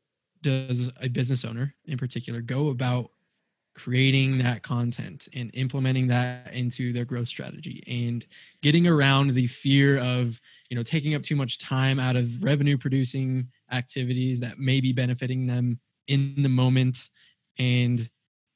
does 0.41 0.91
a 1.01 1.09
business 1.09 1.43
owner 1.43 1.73
in 1.85 1.97
particular 1.97 2.41
go 2.41 2.69
about 2.69 3.09
creating 3.77 4.39
that 4.39 4.63
content 4.63 5.27
and 5.35 5.51
implementing 5.53 6.07
that 6.07 6.51
into 6.51 6.91
their 6.91 7.05
growth 7.05 7.27
strategy 7.27 7.83
and 7.85 8.25
getting 8.63 8.87
around 8.87 9.35
the 9.35 9.45
fear 9.45 9.99
of 9.99 10.41
you 10.69 10.75
know 10.75 10.81
taking 10.81 11.13
up 11.13 11.21
too 11.21 11.35
much 11.35 11.59
time 11.59 11.99
out 11.99 12.15
of 12.15 12.43
revenue 12.43 12.75
producing 12.75 13.47
activities 13.71 14.39
that 14.39 14.57
may 14.57 14.81
be 14.81 14.91
benefiting 14.91 15.45
them 15.45 15.79
in 16.07 16.41
the 16.41 16.49
moment 16.49 17.09
and 17.59 18.09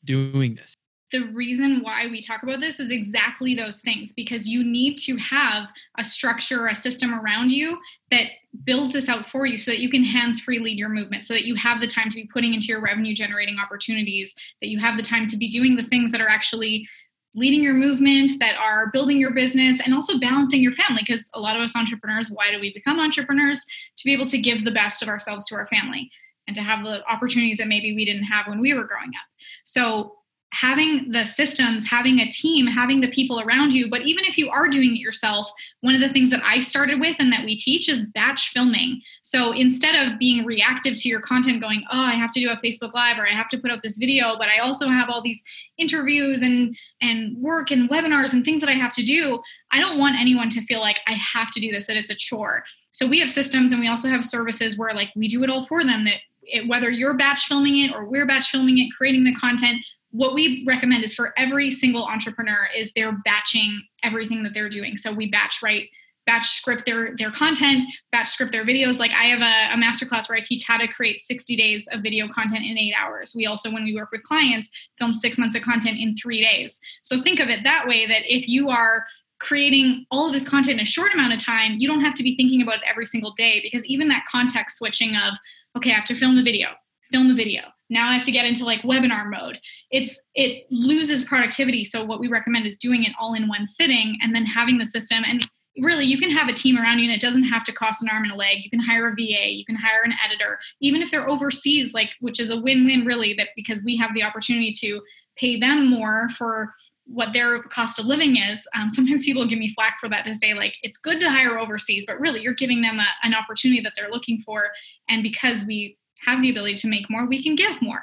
doing 0.04 0.56
this? 0.56 0.74
The 1.12 1.28
reason 1.34 1.82
why 1.82 2.08
we 2.08 2.22
talk 2.22 2.42
about 2.42 2.62
this 2.62 2.80
is 2.80 2.90
exactly 2.90 3.54
those 3.54 3.82
things 3.82 4.14
because 4.14 4.48
you 4.48 4.64
need 4.64 4.96
to 5.00 5.18
have 5.18 5.68
a 5.98 6.04
structure, 6.06 6.68
a 6.68 6.76
system 6.76 7.14
around 7.14 7.52
you 7.52 7.78
that 8.12 8.28
builds 8.64 8.94
this 8.94 9.10
out 9.10 9.30
for 9.30 9.46
you 9.46 9.58
so 9.58 9.72
that 9.72 9.82
you 9.82 9.90
can 9.90 10.04
hands 10.04 10.40
free 10.40 10.60
lead 10.60 10.78
your 10.78 10.90
movement, 10.90 11.26
so 11.26 11.34
that 11.34 11.44
you 11.44 11.56
have 11.56 11.82
the 11.82 11.88
time 11.88 12.10
to 12.10 12.16
be 12.16 12.30
putting 12.32 12.54
into 12.54 12.68
your 12.68 12.82
revenue 12.82 13.14
generating 13.14 13.58
opportunities, 13.60 14.34
that 14.62 14.70
you 14.70 14.80
have 14.80 14.96
the 14.96 15.04
time 15.04 15.28
to 15.28 15.38
be 15.38 15.50
doing 15.50 15.76
the 15.76 15.84
things 15.84 16.12
that 16.12 16.22
are 16.22 16.30
actually 16.30 16.88
leading 17.36 17.62
your 17.62 17.74
movement, 17.74 18.32
that 18.40 18.56
are 18.58 18.90
building 18.92 19.18
your 19.18 19.34
business, 19.34 19.82
and 19.82 19.94
also 19.94 20.18
balancing 20.18 20.62
your 20.62 20.74
family. 20.74 21.02
Because 21.06 21.30
a 21.34 21.40
lot 21.40 21.56
of 21.58 21.62
us 21.62 21.76
entrepreneurs, 21.76 22.30
why 22.30 22.52
do 22.52 22.60
we 22.60 22.74
become 22.74 23.00
entrepreneurs? 23.00 23.66
To 23.98 24.06
be 24.06 24.14
able 24.14 24.28
to 24.28 24.38
give 24.38 24.64
the 24.64 24.72
best 24.72 25.02
of 25.02 25.10
ourselves 25.10 25.46
to 25.48 25.56
our 25.56 25.68
family 25.68 26.10
and 26.48 26.56
to 26.56 26.62
have 26.62 26.84
the 26.84 27.06
opportunities 27.08 27.58
that 27.58 27.68
maybe 27.68 27.96
we 27.96 28.06
didn't 28.06 28.24
have 28.24 28.48
when 28.48 28.60
we 28.60 28.74
were 28.74 28.84
growing 28.84 29.10
up. 29.10 29.28
So 29.64 30.16
having 30.54 31.10
the 31.12 31.24
systems, 31.24 31.88
having 31.88 32.20
a 32.20 32.30
team, 32.30 32.68
having 32.68 33.00
the 33.00 33.10
people 33.10 33.40
around 33.40 33.74
you. 33.74 33.90
But 33.90 34.02
even 34.02 34.26
if 34.26 34.38
you 34.38 34.50
are 34.50 34.68
doing 34.68 34.92
it 34.96 35.00
yourself, 35.00 35.50
one 35.80 35.96
of 35.96 36.02
the 36.02 36.10
things 36.10 36.30
that 36.32 36.42
I 36.44 36.60
started 36.60 37.00
with 37.00 37.16
and 37.20 37.32
that 37.32 37.46
we 37.46 37.58
teach 37.58 37.88
is 37.88 38.08
batch 38.08 38.50
filming. 38.50 39.02
So 39.22 39.54
instead 39.54 39.96
of 39.96 40.20
being 40.20 40.46
reactive 40.46 40.96
to 40.96 41.10
your 41.10 41.22
content, 41.22 41.62
going, 41.62 41.84
oh, 41.90 42.00
I 42.00 42.16
have 42.16 42.32
to 42.32 42.42
do 42.42 42.50
a 42.50 42.58
Facebook 42.58 42.94
Live 42.94 43.18
or 43.18 43.28
I 43.28 43.32
have 43.32 43.48
to 43.50 43.58
put 43.58 43.72
out 43.72 43.82
this 43.82 43.98
video, 43.98 44.38
but 44.38 44.50
I 44.50 44.60
also 44.60 44.90
have 44.90 45.10
all 45.10 45.22
these 45.22 45.42
interviews 45.78 46.42
and 46.42 46.78
and 47.02 47.38
work 47.38 47.72
and 47.72 47.90
webinars 47.90 48.34
and 48.34 48.44
things 48.44 48.60
that 48.62 48.70
I 48.70 48.74
have 48.74 48.92
to 48.94 49.04
do, 49.04 49.42
I 49.72 49.80
don't 49.80 49.98
want 49.98 50.20
anyone 50.20 50.50
to 50.50 50.62
feel 50.62 50.82
like 50.82 51.00
I 51.08 51.14
have 51.14 51.52
to 51.52 51.62
do 51.62 51.72
this, 51.72 51.88
that 51.88 51.96
it's 51.96 52.10
a 52.10 52.16
chore. 52.16 52.64
So 52.92 53.08
we 53.08 53.20
have 53.20 53.30
systems 53.30 53.72
and 53.72 53.80
we 53.80 53.88
also 53.88 54.10
have 54.10 54.24
services 54.24 54.78
where 54.78 54.94
like 54.94 55.12
we 55.16 55.30
do 55.30 55.44
it 55.44 55.50
all 55.50 55.64
for 55.64 55.84
them 55.84 56.04
that 56.06 56.20
it, 56.52 56.68
whether 56.68 56.90
you're 56.90 57.18
batch 57.18 57.46
filming 57.46 57.78
it 57.78 57.94
or 57.94 58.06
we're 58.06 58.26
batch 58.26 58.50
filming 58.50 58.78
it, 58.78 58.90
creating 58.96 59.24
the 59.24 59.36
content, 59.36 59.78
what 60.12 60.34
we 60.34 60.64
recommend 60.68 61.04
is 61.04 61.16
for 61.16 61.34
every 61.38 61.72
single 61.72 62.06
entrepreneur 62.06 62.68
is 62.76 62.92
they're 62.94 63.18
batching 63.24 63.82
everything 64.04 64.44
that 64.44 64.54
they're 64.54 64.70
doing. 64.70 64.98
So 64.98 65.12
we 65.12 65.30
batch 65.30 65.60
right 65.64 65.88
batch 66.28 66.50
script 66.50 66.86
their 66.86 67.16
their 67.18 67.32
content, 67.32 67.84
batch 68.12 68.30
script 68.30 68.52
their 68.52 68.66
videos. 68.66 69.00
Like 69.00 69.12
I 69.12 69.26
have 69.26 69.42
a, 69.42 69.74
a 69.74 69.84
masterclass 69.84 70.30
where 70.30 70.38
I 70.38 70.42
teach 70.42 70.66
how 70.66 70.78
to 70.78 70.88
create 70.88 71.22
60 71.22 71.56
days 71.56 71.88
of 71.92 72.02
video 72.02 72.28
content 72.28 72.64
in 72.66 72.78
eight 72.78 72.94
hours. 72.98 73.34
We 73.36 73.48
also, 73.48 73.72
when 73.72 73.84
we 73.84 73.96
work 73.96 74.12
with 74.12 74.24
clients, 74.24 74.70
film 75.00 75.14
six 75.14 75.38
months 75.38 75.56
of 75.56 75.64
content 75.64 76.00
in 76.00 76.16
three 76.16 76.42
days. 76.42 76.80
So 77.02 77.20
think 77.20 77.40
of 77.40 77.50
it 77.50 77.64
that 77.64 77.88
way 77.88 78.06
that 78.06 78.22
if 78.26 78.48
you 78.48 78.70
are 78.70 79.06
creating 79.42 80.06
all 80.12 80.28
of 80.28 80.34
this 80.34 80.48
content 80.48 80.76
in 80.76 80.82
a 80.82 80.86
short 80.86 81.14
amount 81.14 81.34
of 81.34 81.44
time, 81.44 81.76
you 81.80 81.88
don't 81.88 82.02
have 82.02 82.14
to 82.14 82.24
be 82.24 82.36
thinking 82.36 82.62
about 82.62 82.76
it 82.76 82.84
every 82.88 83.06
single 83.06 83.32
day 83.32 83.60
because 83.62 83.86
even 83.88 84.08
that 84.08 84.26
context 84.30 84.78
switching 84.78 85.16
of, 85.16 85.34
okay, 85.76 85.92
I 85.92 85.96
have 85.96 86.06
to 86.06 86.16
film 86.16 86.36
the 86.36 86.44
video, 86.44 86.70
film 87.12 87.28
the 87.28 87.34
video. 87.34 87.64
Now 87.90 88.10
I 88.10 88.14
have 88.14 88.24
to 88.26 88.32
get 88.32 88.46
into 88.46 88.64
like 88.64 88.82
webinar 88.82 89.30
mode. 89.30 89.60
It's 89.90 90.22
it 90.36 90.66
loses 90.70 91.26
productivity. 91.26 91.84
So 91.84 92.06
what 92.06 92.20
we 92.20 92.30
recommend 92.30 92.66
is 92.66 92.78
doing 92.78 93.04
it 93.04 93.12
all 93.20 93.34
in 93.34 93.50
one 93.50 93.66
sitting 93.66 94.18
and 94.22 94.34
then 94.34 94.46
having 94.46 94.78
the 94.78 94.86
system 94.86 95.24
and 95.28 95.46
really 95.78 96.06
you 96.06 96.20
can 96.20 96.30
have 96.30 96.48
a 96.48 96.54
team 96.54 96.78
around 96.78 97.00
you 97.00 97.06
and 97.06 97.14
it 97.14 97.22
doesn't 97.22 97.46
have 97.46 97.64
to 97.64 97.72
cost 97.72 98.04
an 98.04 98.10
arm 98.10 98.24
and 98.24 98.34
a 98.34 98.36
leg 98.36 98.58
you 98.62 98.70
can 98.70 98.82
hire 98.82 99.08
a 99.08 99.12
va 99.12 99.50
you 99.50 99.64
can 99.64 99.76
hire 99.76 100.02
an 100.04 100.12
editor 100.24 100.60
even 100.82 101.02
if 101.02 101.10
they're 101.10 101.30
overseas 101.30 101.94
like 101.94 102.10
which 102.20 102.42
is 102.42 102.52
a 102.52 102.60
win-win 102.60 103.06
really 103.06 103.34
that 103.34 103.48
because 103.56 103.80
we 103.86 103.96
have 103.96 104.14
the 104.14 104.22
opportunity 104.22 104.74
to 104.74 105.02
pay 105.38 105.58
them 105.58 105.90
more 105.90 106.28
for 106.38 106.74
what 107.12 107.34
their 107.34 107.64
cost 107.64 108.00
of 108.00 108.06
living 108.06 108.38
is 108.38 108.68
um, 108.76 108.90
sometimes 108.90 109.24
people 109.24 109.48
give 109.48 109.60
me 109.60 109.74
flack 109.74 109.98
for 110.00 110.10
that 110.10 110.24
to 110.26 110.34
say 110.34 110.54
like 110.54 110.74
it's 110.84 110.98
good 110.98 111.20
to 111.20 111.30
hire 111.30 111.60
overseas 111.60 112.06
but 112.06 112.20
really 112.20 112.42
you're 112.42 112.54
giving 112.54 112.82
them 112.82 113.00
a, 113.00 113.08
an 113.24 113.34
opportunity 113.34 113.82
that 113.82 113.94
they're 113.96 114.10
looking 114.10 114.40
for 114.40 114.70
and 115.10 115.24
because 115.24 115.64
we 115.66 115.98
have 116.26 116.42
the 116.42 116.52
ability 116.52 116.76
to 116.76 116.88
make 116.88 117.10
more 117.10 117.28
we 117.28 117.42
can 117.42 117.56
give 117.56 117.82
more 117.82 118.02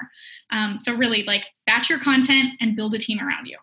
um, 0.51 0.77
so 0.77 0.95
really 0.95 1.23
like 1.23 1.45
batch 1.65 1.89
your 1.89 1.99
content 1.99 2.53
and 2.59 2.75
build 2.75 2.93
a 2.93 2.99
team 2.99 3.19
around 3.19 3.45
you 3.45 3.57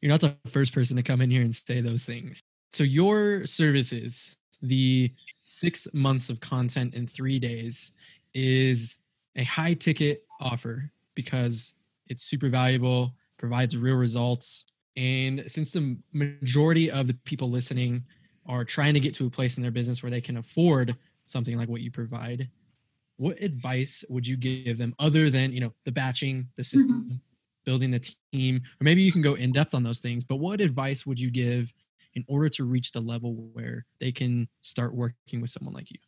you're 0.00 0.10
not 0.10 0.20
the 0.20 0.36
first 0.46 0.72
person 0.74 0.96
to 0.96 1.02
come 1.02 1.20
in 1.20 1.30
here 1.30 1.42
and 1.42 1.54
say 1.54 1.80
those 1.80 2.04
things 2.04 2.40
so 2.72 2.84
your 2.84 3.44
services, 3.44 4.36
the 4.62 5.12
six 5.42 5.86
months 5.92 6.30
of 6.30 6.40
content 6.40 6.94
in 6.94 7.06
three 7.06 7.38
days, 7.38 7.92
is 8.32 8.96
a 9.36 9.44
high 9.44 9.74
ticket 9.74 10.24
offer 10.40 10.90
because 11.14 11.74
it's 12.08 12.24
super 12.24 12.48
valuable, 12.48 13.14
provides 13.36 13.76
real 13.76 13.96
results. 13.96 14.64
And 14.96 15.44
since 15.46 15.72
the 15.72 15.96
majority 16.12 16.90
of 16.90 17.06
the 17.06 17.14
people 17.24 17.48
listening 17.48 18.04
are 18.46 18.64
trying 18.64 18.94
to 18.94 19.00
get 19.00 19.14
to 19.14 19.26
a 19.26 19.30
place 19.30 19.56
in 19.56 19.62
their 19.62 19.70
business 19.70 20.02
where 20.02 20.10
they 20.10 20.20
can 20.20 20.36
afford 20.36 20.96
something 21.26 21.56
like 21.56 21.68
what 21.68 21.80
you 21.80 21.90
provide, 21.90 22.48
what 23.16 23.40
advice 23.40 24.04
would 24.08 24.26
you 24.26 24.36
give 24.36 24.78
them 24.78 24.94
other 24.98 25.30
than, 25.30 25.52
you 25.52 25.60
know, 25.60 25.72
the 25.84 25.92
batching, 25.92 26.48
the 26.56 26.64
system, 26.64 27.04
mm-hmm. 27.04 27.16
building 27.64 27.90
the 27.90 28.14
team, 28.32 28.56
or 28.56 28.84
maybe 28.84 29.02
you 29.02 29.12
can 29.12 29.22
go 29.22 29.34
in 29.34 29.52
depth 29.52 29.74
on 29.74 29.82
those 29.82 30.00
things, 30.00 30.24
but 30.24 30.36
what 30.36 30.60
advice 30.60 31.06
would 31.06 31.20
you 31.20 31.30
give 31.30 31.72
in 32.14 32.24
order 32.28 32.48
to 32.48 32.64
reach 32.64 32.92
the 32.92 33.00
level 33.00 33.34
where 33.52 33.86
they 34.00 34.12
can 34.12 34.48
start 34.62 34.94
working 34.94 35.40
with 35.40 35.50
someone 35.50 35.74
like 35.74 35.90
you? 35.90 35.98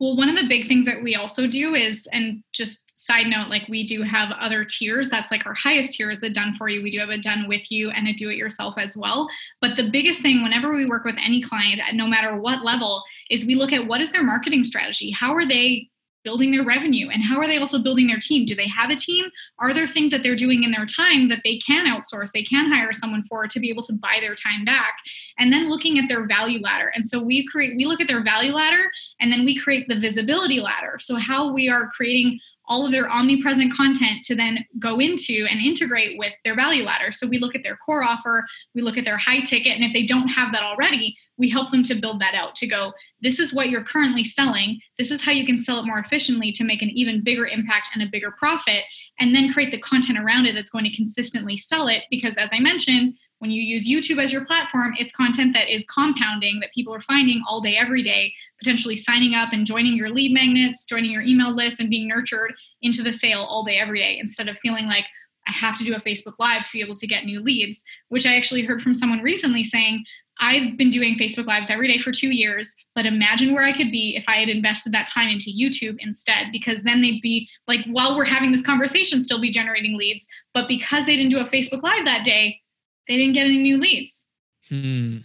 Well, 0.00 0.16
one 0.16 0.30
of 0.30 0.36
the 0.36 0.48
big 0.48 0.64
things 0.64 0.86
that 0.86 1.02
we 1.02 1.14
also 1.14 1.46
do 1.46 1.74
is, 1.74 2.08
and 2.10 2.42
just 2.52 2.90
side 2.98 3.26
note, 3.26 3.48
like 3.48 3.68
we 3.68 3.86
do 3.86 4.02
have 4.02 4.30
other 4.32 4.64
tiers. 4.64 5.10
That's 5.10 5.30
like 5.30 5.44
our 5.44 5.54
highest 5.54 5.92
tier 5.92 6.10
is 6.10 6.20
the 6.20 6.30
done 6.30 6.54
for 6.54 6.68
you. 6.68 6.82
We 6.82 6.90
do 6.90 6.98
have 7.00 7.10
a 7.10 7.18
done 7.18 7.46
with 7.46 7.70
you 7.70 7.90
and 7.90 8.08
a 8.08 8.14
do 8.14 8.30
it 8.30 8.36
yourself 8.36 8.74
as 8.78 8.96
well. 8.96 9.28
But 9.60 9.76
the 9.76 9.90
biggest 9.90 10.22
thing, 10.22 10.42
whenever 10.42 10.74
we 10.74 10.86
work 10.86 11.04
with 11.04 11.18
any 11.22 11.42
client, 11.42 11.82
no 11.92 12.06
matter 12.06 12.34
what 12.34 12.64
level, 12.64 13.02
is 13.30 13.44
we 13.44 13.54
look 13.54 13.72
at 13.72 13.86
what 13.86 14.00
is 14.00 14.10
their 14.10 14.24
marketing 14.24 14.64
strategy? 14.64 15.10
How 15.10 15.34
are 15.34 15.46
they 15.46 15.90
building 16.24 16.50
their 16.50 16.64
revenue 16.64 17.08
and 17.08 17.22
how 17.22 17.38
are 17.38 17.46
they 17.46 17.58
also 17.58 17.82
building 17.82 18.06
their 18.06 18.18
team? 18.18 18.46
Do 18.46 18.54
they 18.54 18.68
have 18.68 18.90
a 18.90 18.96
team? 18.96 19.26
Are 19.58 19.72
there 19.72 19.86
things 19.86 20.10
that 20.10 20.22
they're 20.22 20.36
doing 20.36 20.64
in 20.64 20.70
their 20.70 20.86
time 20.86 21.28
that 21.28 21.40
they 21.44 21.58
can 21.58 21.86
outsource 21.86 22.32
they 22.32 22.42
can 22.42 22.70
hire 22.70 22.92
someone 22.92 23.22
for 23.22 23.46
to 23.46 23.60
be 23.60 23.70
able 23.70 23.82
to 23.84 23.92
buy 23.94 24.18
their 24.20 24.34
time 24.34 24.64
back? 24.64 24.96
And 25.38 25.52
then 25.52 25.68
looking 25.68 25.98
at 25.98 26.08
their 26.08 26.26
value 26.26 26.60
ladder. 26.60 26.92
And 26.94 27.06
so 27.06 27.22
we 27.22 27.46
create 27.46 27.76
we 27.76 27.86
look 27.86 28.00
at 28.00 28.08
their 28.08 28.22
value 28.22 28.52
ladder 28.52 28.90
and 29.20 29.32
then 29.32 29.44
we 29.44 29.56
create 29.56 29.88
the 29.88 29.98
visibility 29.98 30.60
ladder. 30.60 30.98
So 31.00 31.16
how 31.16 31.52
we 31.52 31.68
are 31.68 31.88
creating 31.88 32.40
all 32.70 32.86
of 32.86 32.92
their 32.92 33.10
omnipresent 33.10 33.74
content 33.74 34.22
to 34.22 34.36
then 34.36 34.64
go 34.78 35.00
into 35.00 35.44
and 35.50 35.60
integrate 35.60 36.16
with 36.18 36.32
their 36.44 36.54
value 36.54 36.84
ladder. 36.84 37.10
So 37.10 37.26
we 37.26 37.38
look 37.38 37.56
at 37.56 37.64
their 37.64 37.76
core 37.76 38.04
offer, 38.04 38.46
we 38.74 38.80
look 38.80 38.96
at 38.96 39.04
their 39.04 39.18
high 39.18 39.40
ticket, 39.40 39.72
and 39.72 39.84
if 39.84 39.92
they 39.92 40.06
don't 40.06 40.28
have 40.28 40.52
that 40.52 40.62
already, 40.62 41.16
we 41.36 41.50
help 41.50 41.72
them 41.72 41.82
to 41.82 41.96
build 41.96 42.20
that 42.20 42.34
out 42.34 42.54
to 42.56 42.68
go, 42.68 42.92
this 43.20 43.40
is 43.40 43.52
what 43.52 43.70
you're 43.70 43.82
currently 43.82 44.22
selling. 44.22 44.80
This 44.98 45.10
is 45.10 45.24
how 45.24 45.32
you 45.32 45.44
can 45.44 45.58
sell 45.58 45.78
it 45.80 45.86
more 45.86 45.98
efficiently 45.98 46.52
to 46.52 46.64
make 46.64 46.80
an 46.80 46.90
even 46.90 47.24
bigger 47.24 47.46
impact 47.46 47.88
and 47.92 48.04
a 48.04 48.10
bigger 48.10 48.30
profit, 48.30 48.84
and 49.18 49.34
then 49.34 49.52
create 49.52 49.72
the 49.72 49.80
content 49.80 50.18
around 50.18 50.46
it 50.46 50.54
that's 50.54 50.70
going 50.70 50.84
to 50.84 50.96
consistently 50.96 51.56
sell 51.56 51.88
it. 51.88 52.04
Because 52.08 52.38
as 52.38 52.48
I 52.52 52.60
mentioned, 52.60 53.14
when 53.40 53.50
you 53.50 53.62
use 53.62 53.88
YouTube 53.88 54.22
as 54.22 54.32
your 54.32 54.44
platform, 54.44 54.94
it's 54.98 55.14
content 55.14 55.54
that 55.54 55.74
is 55.74 55.84
compounding 55.86 56.60
that 56.60 56.72
people 56.72 56.94
are 56.94 57.00
finding 57.00 57.42
all 57.48 57.60
day, 57.60 57.76
every 57.76 58.02
day 58.02 58.32
potentially 58.62 58.96
signing 58.96 59.34
up 59.34 59.52
and 59.52 59.66
joining 59.66 59.94
your 59.94 60.10
lead 60.10 60.32
magnets, 60.32 60.84
joining 60.84 61.10
your 61.10 61.22
email 61.22 61.54
list, 61.54 61.80
and 61.80 61.90
being 61.90 62.08
nurtured 62.08 62.52
into 62.82 63.02
the 63.02 63.12
sale 63.12 63.40
all 63.48 63.64
day, 63.64 63.76
every 63.76 63.98
day, 63.98 64.18
instead 64.18 64.48
of 64.48 64.58
feeling 64.58 64.86
like 64.86 65.06
I 65.46 65.52
have 65.52 65.78
to 65.78 65.84
do 65.84 65.94
a 65.94 65.98
Facebook 65.98 66.34
Live 66.38 66.64
to 66.64 66.72
be 66.72 66.82
able 66.82 66.96
to 66.96 67.06
get 67.06 67.24
new 67.24 67.40
leads, 67.40 67.84
which 68.08 68.26
I 68.26 68.36
actually 68.36 68.62
heard 68.62 68.82
from 68.82 68.94
someone 68.94 69.20
recently 69.20 69.64
saying, 69.64 70.04
I've 70.38 70.78
been 70.78 70.90
doing 70.90 71.16
Facebook 71.16 71.46
Lives 71.46 71.68
every 71.68 71.86
day 71.86 71.98
for 71.98 72.12
two 72.12 72.30
years, 72.30 72.74
but 72.94 73.04
imagine 73.04 73.52
where 73.52 73.64
I 73.64 73.72
could 73.72 73.90
be 73.90 74.16
if 74.16 74.24
I 74.26 74.36
had 74.36 74.48
invested 74.48 74.92
that 74.92 75.06
time 75.06 75.28
into 75.28 75.50
YouTube 75.50 75.96
instead, 75.98 76.46
because 76.50 76.82
then 76.82 77.02
they'd 77.02 77.20
be 77.20 77.48
like, 77.68 77.84
while 77.86 78.16
we're 78.16 78.24
having 78.24 78.50
this 78.50 78.64
conversation, 78.64 79.22
still 79.22 79.40
be 79.40 79.50
generating 79.50 79.98
leads. 79.98 80.26
But 80.54 80.66
because 80.66 81.04
they 81.04 81.16
didn't 81.16 81.32
do 81.32 81.40
a 81.40 81.44
Facebook 81.44 81.82
Live 81.82 82.06
that 82.06 82.24
day, 82.24 82.60
they 83.06 83.16
didn't 83.16 83.34
get 83.34 83.46
any 83.46 83.58
new 83.58 83.78
leads. 83.78 84.32
Hmm. 84.68 85.18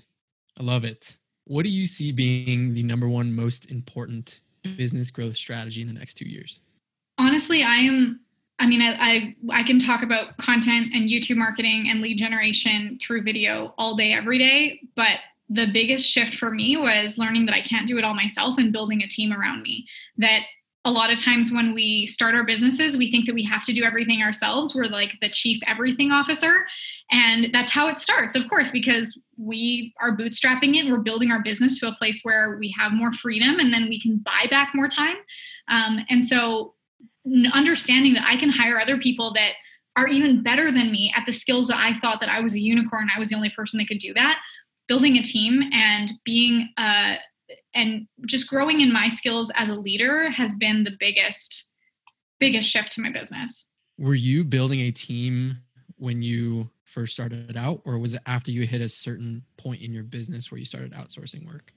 I 0.60 0.63
love 0.63 0.84
it. 0.84 1.15
What 1.45 1.63
do 1.63 1.69
you 1.69 1.85
see 1.85 2.11
being 2.11 2.73
the 2.73 2.83
number 2.83 3.07
one 3.07 3.33
most 3.33 3.71
important 3.71 4.39
business 4.77 5.11
growth 5.11 5.37
strategy 5.37 5.81
in 5.81 5.87
the 5.87 5.93
next 5.93 6.15
two 6.15 6.27
years? 6.27 6.59
Honestly, 7.17 7.63
I 7.63 7.75
am. 7.75 8.19
I 8.57 8.67
mean, 8.67 8.81
I, 8.81 8.95
I, 8.99 9.35
I 9.59 9.63
can 9.63 9.79
talk 9.79 10.01
about 10.01 10.37
content 10.37 10.93
and 10.93 11.09
YouTube 11.09 11.35
marketing 11.35 11.87
and 11.89 12.01
lead 12.01 12.17
generation 12.17 12.97
through 13.01 13.23
video 13.23 13.73
all 13.77 13.95
day, 13.97 14.13
every 14.13 14.37
day. 14.37 14.79
But 14.95 15.19
the 15.49 15.67
biggest 15.71 16.09
shift 16.09 16.35
for 16.35 16.51
me 16.51 16.77
was 16.77 17.17
learning 17.17 17.45
that 17.47 17.55
I 17.55 17.61
can't 17.61 17.85
do 17.85 17.97
it 17.97 18.05
all 18.05 18.15
myself 18.15 18.57
and 18.57 18.71
building 18.71 19.03
a 19.03 19.07
team 19.07 19.33
around 19.33 19.61
me. 19.61 19.85
That 20.17 20.43
a 20.85 20.91
lot 20.91 21.11
of 21.11 21.19
times 21.19 21.51
when 21.51 21.73
we 21.73 22.05
start 22.05 22.33
our 22.33 22.45
businesses, 22.45 22.95
we 22.95 23.11
think 23.11 23.25
that 23.25 23.33
we 23.33 23.43
have 23.43 23.63
to 23.63 23.73
do 23.73 23.83
everything 23.83 24.21
ourselves. 24.21 24.73
We're 24.73 24.85
like 24.85 25.15
the 25.19 25.29
chief 25.29 25.61
everything 25.67 26.11
officer. 26.11 26.65
And 27.11 27.47
that's 27.51 27.71
how 27.71 27.87
it 27.87 27.97
starts, 27.97 28.35
of 28.35 28.47
course, 28.47 28.71
because 28.71 29.19
we 29.38 29.94
are 30.01 30.15
bootstrapping 30.15 30.75
it. 30.75 30.89
We're 30.89 31.00
building 31.00 31.32
our 31.32 31.42
business 31.42 31.80
to 31.80 31.88
a 31.88 31.96
place 31.96 32.22
where 32.24 32.58
we 32.60 32.74
have 32.77 32.94
more 32.94 33.12
freedom 33.12 33.60
and 33.60 33.74
then 33.74 33.88
we 33.89 34.00
can 34.00 34.18
buy 34.18 34.48
back 34.50 34.72
more 34.74 34.88
time. 34.88 35.18
Um, 35.68 36.06
and 36.10 36.24
so, 36.24 36.74
understanding 37.54 38.13
that 38.13 38.27
I 38.27 38.36
can 38.36 38.50
hire 38.50 38.80
other 38.80 39.00
people 39.00 39.34
that 39.34 39.54
are 39.96 40.08
even 40.08 40.44
better 40.44 40.72
than 40.72 40.92
me 40.92 41.12
at 41.15 41.25
the 41.25 41.32
skills 41.32 41.68
that 41.68 41.80
I 41.80 41.94
thought 41.94 42.20
that 42.20 42.30
I 42.30 42.42
was 42.42 42.54
a 42.54 42.60
unicorn, 42.60 43.08
I 43.13 43.18
was 43.18 43.30
the 43.30 43.36
only 43.36 43.50
person 43.50 43.80
that 43.80 43.88
could 43.88 43.98
do 43.98 44.13
that. 44.13 44.39
Building 44.88 45.18
a 45.18 45.24
team 45.24 45.63
and 45.74 46.13
being 46.24 46.70
uh, 46.77 47.15
and 47.74 48.08
just 48.27 48.50
growing 48.50 48.82
in 48.82 48.94
my 48.94 49.08
skills 49.08 49.51
as 49.56 49.70
a 49.70 49.75
leader 49.75 50.30
has 50.30 50.56
been 50.56 50.84
the 50.84 50.96
biggest 51.00 51.74
biggest 52.39 52.70
shift 52.70 52.92
to 52.94 53.01
my 53.01 53.12
business. 53.12 53.74
Were 53.98 54.15
you 54.15 54.44
building 54.44 54.82
a 54.82 54.92
team 54.92 55.58
when 55.98 56.22
you 56.22 56.70
first 56.95 57.13
started 57.13 57.57
out, 57.57 57.81
or 57.83 57.99
was 57.99 58.13
it 58.13 58.21
after 58.25 58.51
you 58.51 58.65
hit 58.65 58.79
a 58.79 58.87
certain 58.87 59.43
point 59.57 59.81
in 59.81 59.91
your 59.91 60.03
business 60.03 60.49
where 60.49 60.57
you 60.57 60.65
started 60.65 60.93
outsourcing 60.93 61.45
work? 61.45 61.73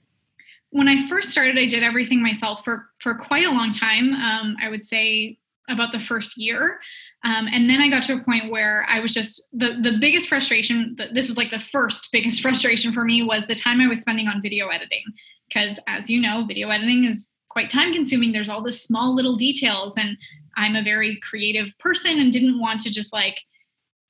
When 0.69 0.87
I 0.87 1.05
first 1.07 1.29
started, 1.29 1.59
I 1.59 1.65
did 1.65 1.83
everything 1.83 2.23
myself 2.23 2.63
for 2.63 2.87
for 2.99 3.15
quite 3.15 3.45
a 3.45 3.51
long 3.51 3.69
time. 3.69 4.13
Um, 4.13 4.55
I 4.61 4.69
would 4.69 4.87
say 4.87 5.37
about 5.67 5.91
the 5.91 5.99
first 5.99 6.37
year, 6.37 6.79
um, 7.25 7.47
and 7.51 7.69
then 7.69 7.81
I 7.81 7.89
got 7.89 8.03
to 8.03 8.13
a 8.13 8.23
point 8.23 8.49
where 8.49 8.85
I 8.87 9.01
was 9.01 9.13
just 9.13 9.49
the 9.51 9.77
the 9.81 9.97
biggest 9.99 10.29
frustration. 10.29 10.95
This 11.13 11.27
was 11.27 11.37
like 11.37 11.51
the 11.51 11.59
first 11.59 12.09
biggest 12.13 12.41
frustration 12.45 12.93
for 12.93 13.03
me 13.03 13.21
was 13.21 13.45
the 13.45 13.55
time 13.55 13.81
I 13.81 13.87
was 13.87 13.99
spending 13.99 14.27
on 14.27 14.41
video 14.41 14.69
editing, 14.69 15.03
because 15.49 15.77
as 15.85 16.09
you 16.09 16.21
know, 16.21 16.45
video 16.47 16.69
editing 16.69 17.03
is 17.03 17.35
quite 17.49 17.69
time 17.69 17.91
consuming. 17.91 18.31
There's 18.31 18.49
all 18.49 18.63
the 18.63 18.71
small 18.71 19.13
little 19.13 19.35
details, 19.35 19.97
and 19.97 20.17
I'm 20.55 20.75
a 20.75 20.83
very 20.83 21.19
creative 21.21 21.77
person 21.77 22.19
and 22.19 22.31
didn't 22.31 22.61
want 22.61 22.79
to 22.81 22.89
just 22.89 23.11
like 23.11 23.39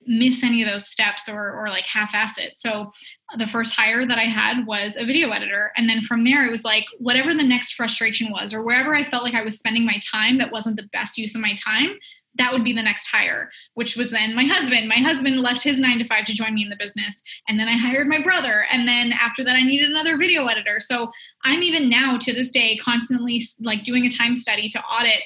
miss 0.09 0.43
any 0.43 0.63
of 0.63 0.69
those 0.69 0.87
steps 0.87 1.29
or 1.29 1.51
or 1.51 1.69
like 1.69 1.85
half-ass 1.85 2.37
it. 2.37 2.57
So 2.57 2.91
the 3.37 3.47
first 3.47 3.75
hire 3.75 4.07
that 4.07 4.17
I 4.17 4.23
had 4.23 4.65
was 4.65 4.97
a 4.97 5.05
video 5.05 5.29
editor. 5.29 5.71
And 5.77 5.87
then 5.87 6.01
from 6.01 6.23
there 6.23 6.45
it 6.45 6.51
was 6.51 6.63
like 6.63 6.85
whatever 6.97 7.33
the 7.33 7.43
next 7.43 7.73
frustration 7.73 8.31
was 8.31 8.53
or 8.53 8.63
wherever 8.63 8.95
I 8.95 9.03
felt 9.03 9.23
like 9.23 9.35
I 9.35 9.43
was 9.43 9.59
spending 9.59 9.85
my 9.85 9.99
time 10.11 10.37
that 10.37 10.51
wasn't 10.51 10.77
the 10.77 10.89
best 10.91 11.17
use 11.17 11.35
of 11.35 11.41
my 11.41 11.53
time, 11.53 11.91
that 12.35 12.51
would 12.51 12.63
be 12.63 12.73
the 12.73 12.81
next 12.81 13.07
hire, 13.07 13.51
which 13.75 13.95
was 13.95 14.09
then 14.09 14.33
my 14.35 14.45
husband. 14.45 14.87
My 14.87 14.95
husband 14.95 15.41
left 15.41 15.63
his 15.63 15.79
nine 15.79 15.99
to 15.99 16.05
five 16.05 16.25
to 16.25 16.33
join 16.33 16.55
me 16.55 16.63
in 16.63 16.69
the 16.69 16.75
business. 16.75 17.21
And 17.47 17.59
then 17.59 17.67
I 17.67 17.77
hired 17.77 18.07
my 18.07 18.21
brother. 18.21 18.65
And 18.71 18.87
then 18.87 19.11
after 19.11 19.43
that, 19.43 19.55
I 19.55 19.61
needed 19.61 19.89
another 19.89 20.17
video 20.17 20.45
editor. 20.47 20.79
So 20.79 21.11
I'm 21.43 21.61
even 21.61 21.89
now 21.89 22.17
to 22.17 22.33
this 22.33 22.49
day 22.49 22.77
constantly 22.77 23.41
like 23.61 23.83
doing 23.83 24.05
a 24.05 24.09
time 24.09 24.35
study 24.35 24.69
to 24.69 24.81
audit 24.83 25.21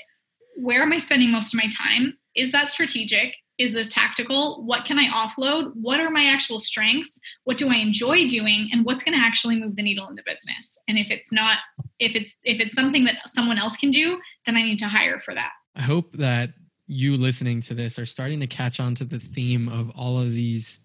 where 0.55 0.83
am 0.83 0.93
I 0.93 0.97
spending 0.97 1.31
most 1.31 1.53
of 1.53 1.57
my 1.57 1.69
time? 1.69 2.17
Is 2.35 2.51
that 2.51 2.69
strategic? 2.69 3.35
Is 3.57 3.73
this 3.73 3.89
tactical? 3.89 4.63
What 4.63 4.85
can 4.85 4.97
I 4.97 5.05
offload? 5.05 5.71
What 5.75 5.99
are 5.99 6.09
my 6.09 6.25
actual 6.25 6.59
strengths? 6.59 7.19
What 7.43 7.57
do 7.57 7.69
I 7.69 7.75
enjoy 7.75 8.27
doing? 8.27 8.69
And 8.71 8.83
what's 8.83 9.03
going 9.03 9.17
to 9.17 9.23
actually 9.23 9.59
move 9.59 9.75
the 9.75 9.83
needle 9.83 10.07
in 10.07 10.15
the 10.15 10.23
business? 10.25 10.77
And 10.87 10.97
if 10.97 11.11
it's 11.11 11.31
not, 11.31 11.59
if 11.99 12.15
it's 12.15 12.37
if 12.43 12.59
it's 12.59 12.75
something 12.75 13.03
that 13.05 13.29
someone 13.29 13.59
else 13.59 13.77
can 13.77 13.91
do, 13.91 14.19
then 14.45 14.57
I 14.57 14.63
need 14.63 14.79
to 14.79 14.87
hire 14.87 15.19
for 15.19 15.33
that. 15.35 15.51
I 15.75 15.81
hope 15.81 16.17
that 16.17 16.51
you 16.87 17.15
listening 17.15 17.61
to 17.61 17.73
this 17.73 17.97
are 17.99 18.05
starting 18.05 18.39
to 18.39 18.47
catch 18.47 18.79
on 18.79 18.95
to 18.95 19.05
the 19.05 19.19
theme 19.19 19.69
of 19.69 19.91
all 19.91 20.19
of 20.19 20.31
these 20.31 20.79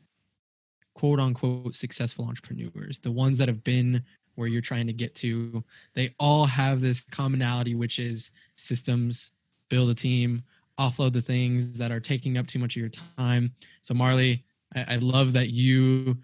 quote 0.94 1.20
unquote 1.20 1.74
successful 1.74 2.26
entrepreneurs, 2.26 2.98
the 2.98 3.10
ones 3.10 3.38
that 3.38 3.48
have 3.48 3.64
been 3.64 4.02
where 4.34 4.48
you're 4.48 4.60
trying 4.60 4.86
to 4.86 4.92
get 4.92 5.14
to. 5.16 5.64
They 5.94 6.14
all 6.20 6.44
have 6.44 6.80
this 6.80 7.00
commonality, 7.00 7.74
which 7.74 7.98
is 7.98 8.30
systems, 8.56 9.32
build 9.68 9.90
a 9.90 9.94
team, 9.94 10.44
offload 10.78 11.12
the 11.12 11.22
things 11.22 11.78
that 11.78 11.90
are 11.90 12.00
taking 12.00 12.38
up 12.38 12.46
too 12.46 12.58
much 12.58 12.76
of 12.76 12.80
your 12.80 12.90
time. 13.16 13.52
So, 13.82 13.94
Marley, 13.94 14.44
I, 14.74 14.94
I 14.94 14.96
love 14.96 15.32
that 15.34 15.50
you 15.50 16.18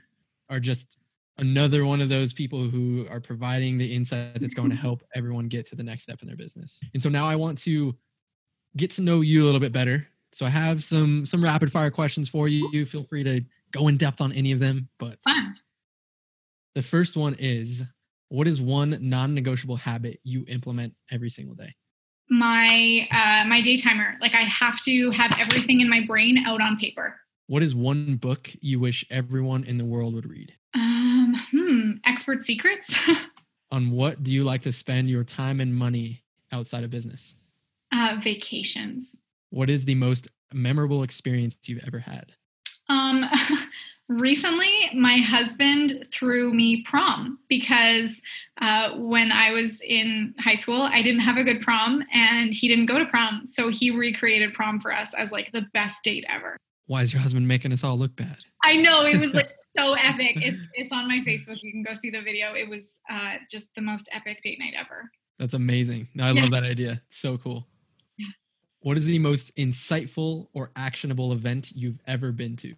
are 0.48 0.60
just 0.60 0.98
another 1.38 1.84
one 1.84 2.00
of 2.00 2.08
those 2.08 2.32
people 2.32 2.68
who 2.68 3.06
are 3.10 3.20
providing 3.20 3.76
the 3.76 3.92
insight 3.92 4.40
that's 4.40 4.54
going 4.54 4.70
to 4.70 4.76
help 4.76 5.02
everyone 5.14 5.48
get 5.48 5.66
to 5.66 5.76
the 5.76 5.82
next 5.82 6.04
step 6.04 6.22
in 6.22 6.28
their 6.28 6.36
business. 6.36 6.80
And 6.92 7.02
so 7.02 7.08
now 7.08 7.26
I 7.26 7.36
want 7.36 7.58
to 7.60 7.96
get 8.76 8.92
to 8.92 9.02
know 9.02 9.20
you 9.20 9.42
a 9.42 9.46
little 9.46 9.60
bit 9.60 9.72
better. 9.72 10.06
So 10.32 10.46
I 10.46 10.50
have 10.50 10.82
some 10.82 11.24
some 11.26 11.42
rapid 11.42 11.70
fire 11.70 11.90
questions 11.90 12.28
for 12.28 12.48
you. 12.48 12.84
Feel 12.86 13.04
free 13.04 13.22
to 13.24 13.40
go 13.72 13.88
in 13.88 13.96
depth 13.96 14.20
on 14.20 14.32
any 14.32 14.52
of 14.52 14.58
them, 14.58 14.88
but 14.98 15.18
Fun. 15.24 15.54
the 16.74 16.82
first 16.82 17.16
one 17.16 17.34
is 17.38 17.84
what 18.28 18.48
is 18.48 18.60
one 18.60 18.98
non-negotiable 19.00 19.76
habit 19.76 20.18
you 20.24 20.44
implement 20.48 20.94
every 21.10 21.30
single 21.30 21.54
day? 21.54 21.74
My 22.30 23.06
uh, 23.10 23.46
my 23.46 23.60
day 23.60 23.76
timer. 23.76 24.16
Like 24.20 24.34
I 24.34 24.42
have 24.42 24.80
to 24.82 25.10
have 25.10 25.36
everything 25.38 25.80
in 25.80 25.88
my 25.88 26.00
brain 26.06 26.38
out 26.46 26.60
on 26.60 26.76
paper. 26.76 27.20
What 27.46 27.62
is 27.62 27.74
one 27.74 28.16
book 28.16 28.50
you 28.60 28.80
wish 28.80 29.04
everyone 29.10 29.64
in 29.64 29.76
the 29.76 29.84
world 29.84 30.14
would 30.14 30.28
read? 30.28 30.52
Um, 30.74 31.36
hmm. 31.50 31.90
Expert 32.06 32.42
secrets. 32.42 32.98
On 33.70 33.90
what 33.90 34.22
do 34.22 34.32
you 34.32 34.44
like 34.44 34.62
to 34.62 34.72
spend 34.72 35.10
your 35.10 35.24
time 35.24 35.60
and 35.60 35.74
money 35.74 36.24
outside 36.52 36.84
of 36.84 36.90
business? 36.90 37.34
uh, 37.94 38.16
vacations. 38.20 39.16
What 39.50 39.70
is 39.70 39.84
the 39.84 39.94
most 39.94 40.28
memorable 40.52 41.02
experience 41.02 41.58
you've 41.66 41.84
ever 41.86 42.00
had? 42.00 42.32
Um, 42.94 43.24
recently, 44.08 44.90
my 44.94 45.16
husband 45.18 46.06
threw 46.10 46.52
me 46.54 46.82
prom 46.82 47.38
because 47.48 48.22
uh, 48.60 48.92
when 48.96 49.32
I 49.32 49.50
was 49.52 49.80
in 49.82 50.34
high 50.38 50.54
school, 50.54 50.82
I 50.82 51.02
didn't 51.02 51.20
have 51.20 51.36
a 51.36 51.44
good 51.44 51.60
prom 51.60 52.04
and 52.12 52.52
he 52.54 52.68
didn't 52.68 52.86
go 52.86 52.98
to 52.98 53.06
prom. 53.06 53.44
So 53.46 53.68
he 53.68 53.90
recreated 53.90 54.54
prom 54.54 54.80
for 54.80 54.92
us 54.92 55.14
as 55.14 55.32
like 55.32 55.50
the 55.52 55.66
best 55.72 56.02
date 56.04 56.24
ever. 56.28 56.56
Why 56.86 57.00
is 57.00 57.12
your 57.14 57.22
husband 57.22 57.48
making 57.48 57.72
us 57.72 57.82
all 57.82 57.96
look 57.96 58.14
bad? 58.14 58.36
I 58.62 58.76
know 58.76 59.06
it 59.06 59.18
was 59.18 59.32
like 59.32 59.50
so 59.76 59.94
epic. 59.94 60.36
It's 60.36 60.60
it's 60.74 60.92
on 60.92 61.08
my 61.08 61.20
Facebook. 61.26 61.56
You 61.62 61.72
can 61.72 61.82
go 61.82 61.94
see 61.94 62.10
the 62.10 62.20
video. 62.20 62.52
It 62.52 62.68
was 62.68 62.94
uh, 63.10 63.36
just 63.50 63.74
the 63.74 63.80
most 63.80 64.08
epic 64.12 64.42
date 64.42 64.58
night 64.58 64.74
ever. 64.78 65.10
That's 65.38 65.54
amazing. 65.54 66.08
I 66.20 66.30
Yeah. 66.32 66.42
love 66.42 66.50
that 66.50 66.62
idea. 66.64 67.00
It's 67.08 67.18
so 67.18 67.38
cool. 67.38 67.66
What 68.84 68.98
is 68.98 69.06
the 69.06 69.18
most 69.18 69.56
insightful 69.56 70.48
or 70.52 70.70
actionable 70.76 71.32
event 71.32 71.72
you've 71.74 72.00
ever 72.06 72.32
been 72.32 72.54
to? 72.56 72.74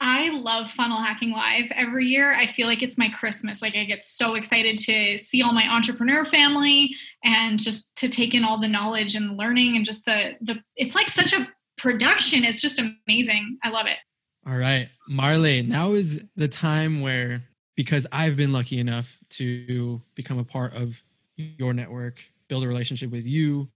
I 0.00 0.30
love 0.30 0.70
Funnel 0.70 1.02
Hacking 1.02 1.32
Live. 1.32 1.70
Every 1.76 2.06
year, 2.06 2.34
I 2.34 2.46
feel 2.46 2.66
like 2.66 2.82
it's 2.82 2.96
my 2.96 3.10
Christmas. 3.10 3.60
Like, 3.60 3.76
I 3.76 3.84
get 3.84 4.06
so 4.06 4.36
excited 4.36 4.78
to 4.78 5.18
see 5.18 5.42
all 5.42 5.52
my 5.52 5.70
entrepreneur 5.70 6.24
family 6.24 6.96
and 7.22 7.60
just 7.60 7.94
to 7.96 8.08
take 8.08 8.32
in 8.32 8.42
all 8.42 8.58
the 8.58 8.68
knowledge 8.68 9.14
and 9.14 9.36
learning 9.36 9.76
and 9.76 9.84
just 9.84 10.06
the, 10.06 10.36
the 10.40 10.62
it's 10.76 10.94
like 10.94 11.10
such 11.10 11.34
a 11.34 11.46
production. 11.76 12.42
It's 12.42 12.62
just 12.62 12.80
amazing. 12.80 13.58
I 13.62 13.68
love 13.68 13.84
it. 13.84 13.98
All 14.46 14.56
right, 14.56 14.88
Marley, 15.10 15.60
now 15.60 15.92
is 15.92 16.22
the 16.36 16.48
time 16.48 17.02
where, 17.02 17.42
because 17.76 18.06
I've 18.12 18.34
been 18.34 18.54
lucky 18.54 18.78
enough 18.78 19.18
to 19.32 20.00
become 20.14 20.38
a 20.38 20.44
part 20.44 20.72
of 20.72 21.04
your 21.36 21.74
network, 21.74 22.22
build 22.48 22.64
a 22.64 22.68
relationship 22.68 23.10
with 23.10 23.26
you, 23.26 23.68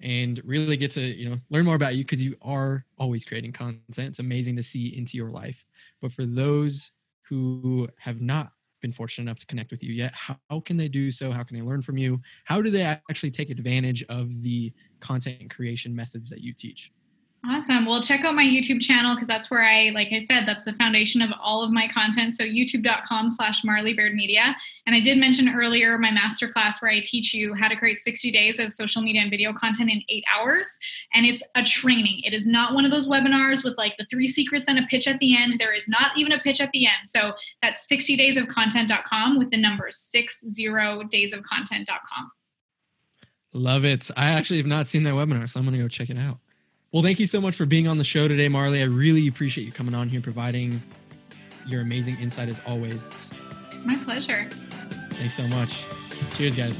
and 0.00 0.40
really 0.44 0.76
get 0.76 0.90
to, 0.92 1.00
you 1.00 1.28
know, 1.28 1.38
learn 1.50 1.64
more 1.64 1.76
about 1.76 1.96
you 1.96 2.04
because 2.04 2.22
you 2.22 2.36
are 2.42 2.84
always 2.98 3.24
creating 3.24 3.52
content. 3.52 3.82
It's 3.98 4.18
amazing 4.18 4.56
to 4.56 4.62
see 4.62 4.96
into 4.96 5.16
your 5.16 5.30
life. 5.30 5.64
But 6.00 6.12
for 6.12 6.24
those 6.24 6.92
who 7.22 7.88
have 7.98 8.20
not 8.20 8.52
been 8.82 8.92
fortunate 8.92 9.24
enough 9.24 9.38
to 9.38 9.46
connect 9.46 9.70
with 9.70 9.82
you 9.82 9.92
yet, 9.92 10.12
how, 10.14 10.60
can 10.60 10.76
they 10.76 10.88
do 10.88 11.10
so? 11.10 11.32
How 11.32 11.42
can 11.42 11.56
they 11.56 11.62
learn 11.62 11.80
from 11.80 11.96
you? 11.96 12.20
How 12.44 12.60
do 12.60 12.70
they 12.70 12.82
actually 12.82 13.30
take 13.30 13.50
advantage 13.50 14.04
of 14.10 14.42
the 14.42 14.72
content 15.00 15.48
creation 15.48 15.94
methods 15.94 16.28
that 16.30 16.40
you 16.40 16.52
teach? 16.52 16.92
Awesome. 17.46 17.84
Well, 17.84 18.00
check 18.00 18.24
out 18.24 18.34
my 18.34 18.44
YouTube 18.44 18.80
channel 18.80 19.14
because 19.14 19.28
that's 19.28 19.50
where 19.50 19.62
I, 19.62 19.90
like 19.90 20.08
I 20.12 20.18
said, 20.18 20.46
that's 20.46 20.64
the 20.64 20.72
foundation 20.74 21.20
of 21.20 21.28
all 21.38 21.62
of 21.62 21.70
my 21.70 21.86
content. 21.88 22.36
So 22.36 22.44
youtube.com 22.44 23.28
slash 23.28 23.62
Marley 23.64 23.92
Baird 23.92 24.14
Media. 24.14 24.56
And 24.86 24.96
I 24.96 25.00
did 25.00 25.18
mention 25.18 25.54
earlier 25.54 25.98
my 25.98 26.08
masterclass 26.08 26.80
where 26.80 26.90
I 26.90 27.02
teach 27.04 27.34
you 27.34 27.52
how 27.52 27.68
to 27.68 27.76
create 27.76 28.00
60 28.00 28.32
days 28.32 28.58
of 28.58 28.72
social 28.72 29.02
media 29.02 29.20
and 29.20 29.30
video 29.30 29.52
content 29.52 29.90
in 29.90 30.00
eight 30.08 30.24
hours. 30.34 30.78
And 31.12 31.26
it's 31.26 31.42
a 31.54 31.62
training. 31.62 32.22
It 32.24 32.32
is 32.32 32.46
not 32.46 32.72
one 32.72 32.86
of 32.86 32.90
those 32.90 33.06
webinars 33.06 33.62
with 33.62 33.76
like 33.76 33.94
the 33.98 34.06
three 34.06 34.26
secrets 34.26 34.66
and 34.66 34.78
a 34.78 34.86
pitch 34.86 35.06
at 35.06 35.18
the 35.18 35.36
end. 35.36 35.56
There 35.58 35.74
is 35.74 35.86
not 35.86 36.16
even 36.16 36.32
a 36.32 36.38
pitch 36.38 36.62
at 36.62 36.70
the 36.70 36.86
end. 36.86 36.94
So 37.04 37.34
that's 37.60 37.86
60daysofcontent.com 37.86 39.38
with 39.38 39.50
the 39.50 39.58
numbers 39.58 40.10
60daysofcontent.com. 40.16 42.30
Love 43.52 43.84
it. 43.84 44.10
I 44.16 44.30
actually 44.30 44.56
have 44.56 44.66
not 44.66 44.88
seen 44.88 45.02
that 45.02 45.12
webinar, 45.12 45.50
so 45.50 45.60
I'm 45.60 45.66
going 45.66 45.76
to 45.76 45.82
go 45.82 45.88
check 45.88 46.08
it 46.08 46.16
out. 46.18 46.38
Well, 46.94 47.02
thank 47.02 47.18
you 47.18 47.26
so 47.26 47.40
much 47.40 47.56
for 47.56 47.66
being 47.66 47.88
on 47.88 47.98
the 47.98 48.04
show 48.04 48.28
today, 48.28 48.46
Marley. 48.46 48.80
I 48.80 48.84
really 48.84 49.26
appreciate 49.26 49.64
you 49.64 49.72
coming 49.72 49.96
on 49.96 50.08
here, 50.08 50.20
providing 50.20 50.80
your 51.66 51.80
amazing 51.80 52.16
insight 52.20 52.48
as 52.48 52.60
always. 52.68 53.02
My 53.84 53.96
pleasure. 54.04 54.48
Thanks 55.10 55.34
so 55.34 55.42
much. 55.48 55.84
Cheers, 56.36 56.54
guys. 56.54 56.78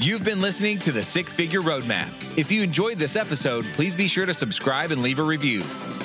You've 0.00 0.24
been 0.24 0.40
listening 0.40 0.78
to 0.78 0.90
the 0.90 1.02
Six 1.02 1.34
Figure 1.34 1.60
Roadmap. 1.60 2.38
If 2.38 2.50
you 2.50 2.62
enjoyed 2.62 2.96
this 2.96 3.14
episode, 3.14 3.66
please 3.74 3.94
be 3.94 4.08
sure 4.08 4.24
to 4.24 4.32
subscribe 4.32 4.90
and 4.90 5.02
leave 5.02 5.18
a 5.18 5.22
review. 5.22 5.60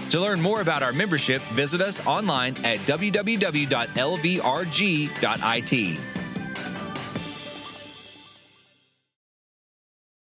To 0.09 0.19
learn 0.19 0.41
more 0.41 0.59
about 0.59 0.83
our 0.83 0.91
membership, 0.91 1.41
visit 1.53 1.79
us 1.79 2.05
online 2.05 2.53
at 2.65 2.79
www.lvrg.it. 2.79 3.79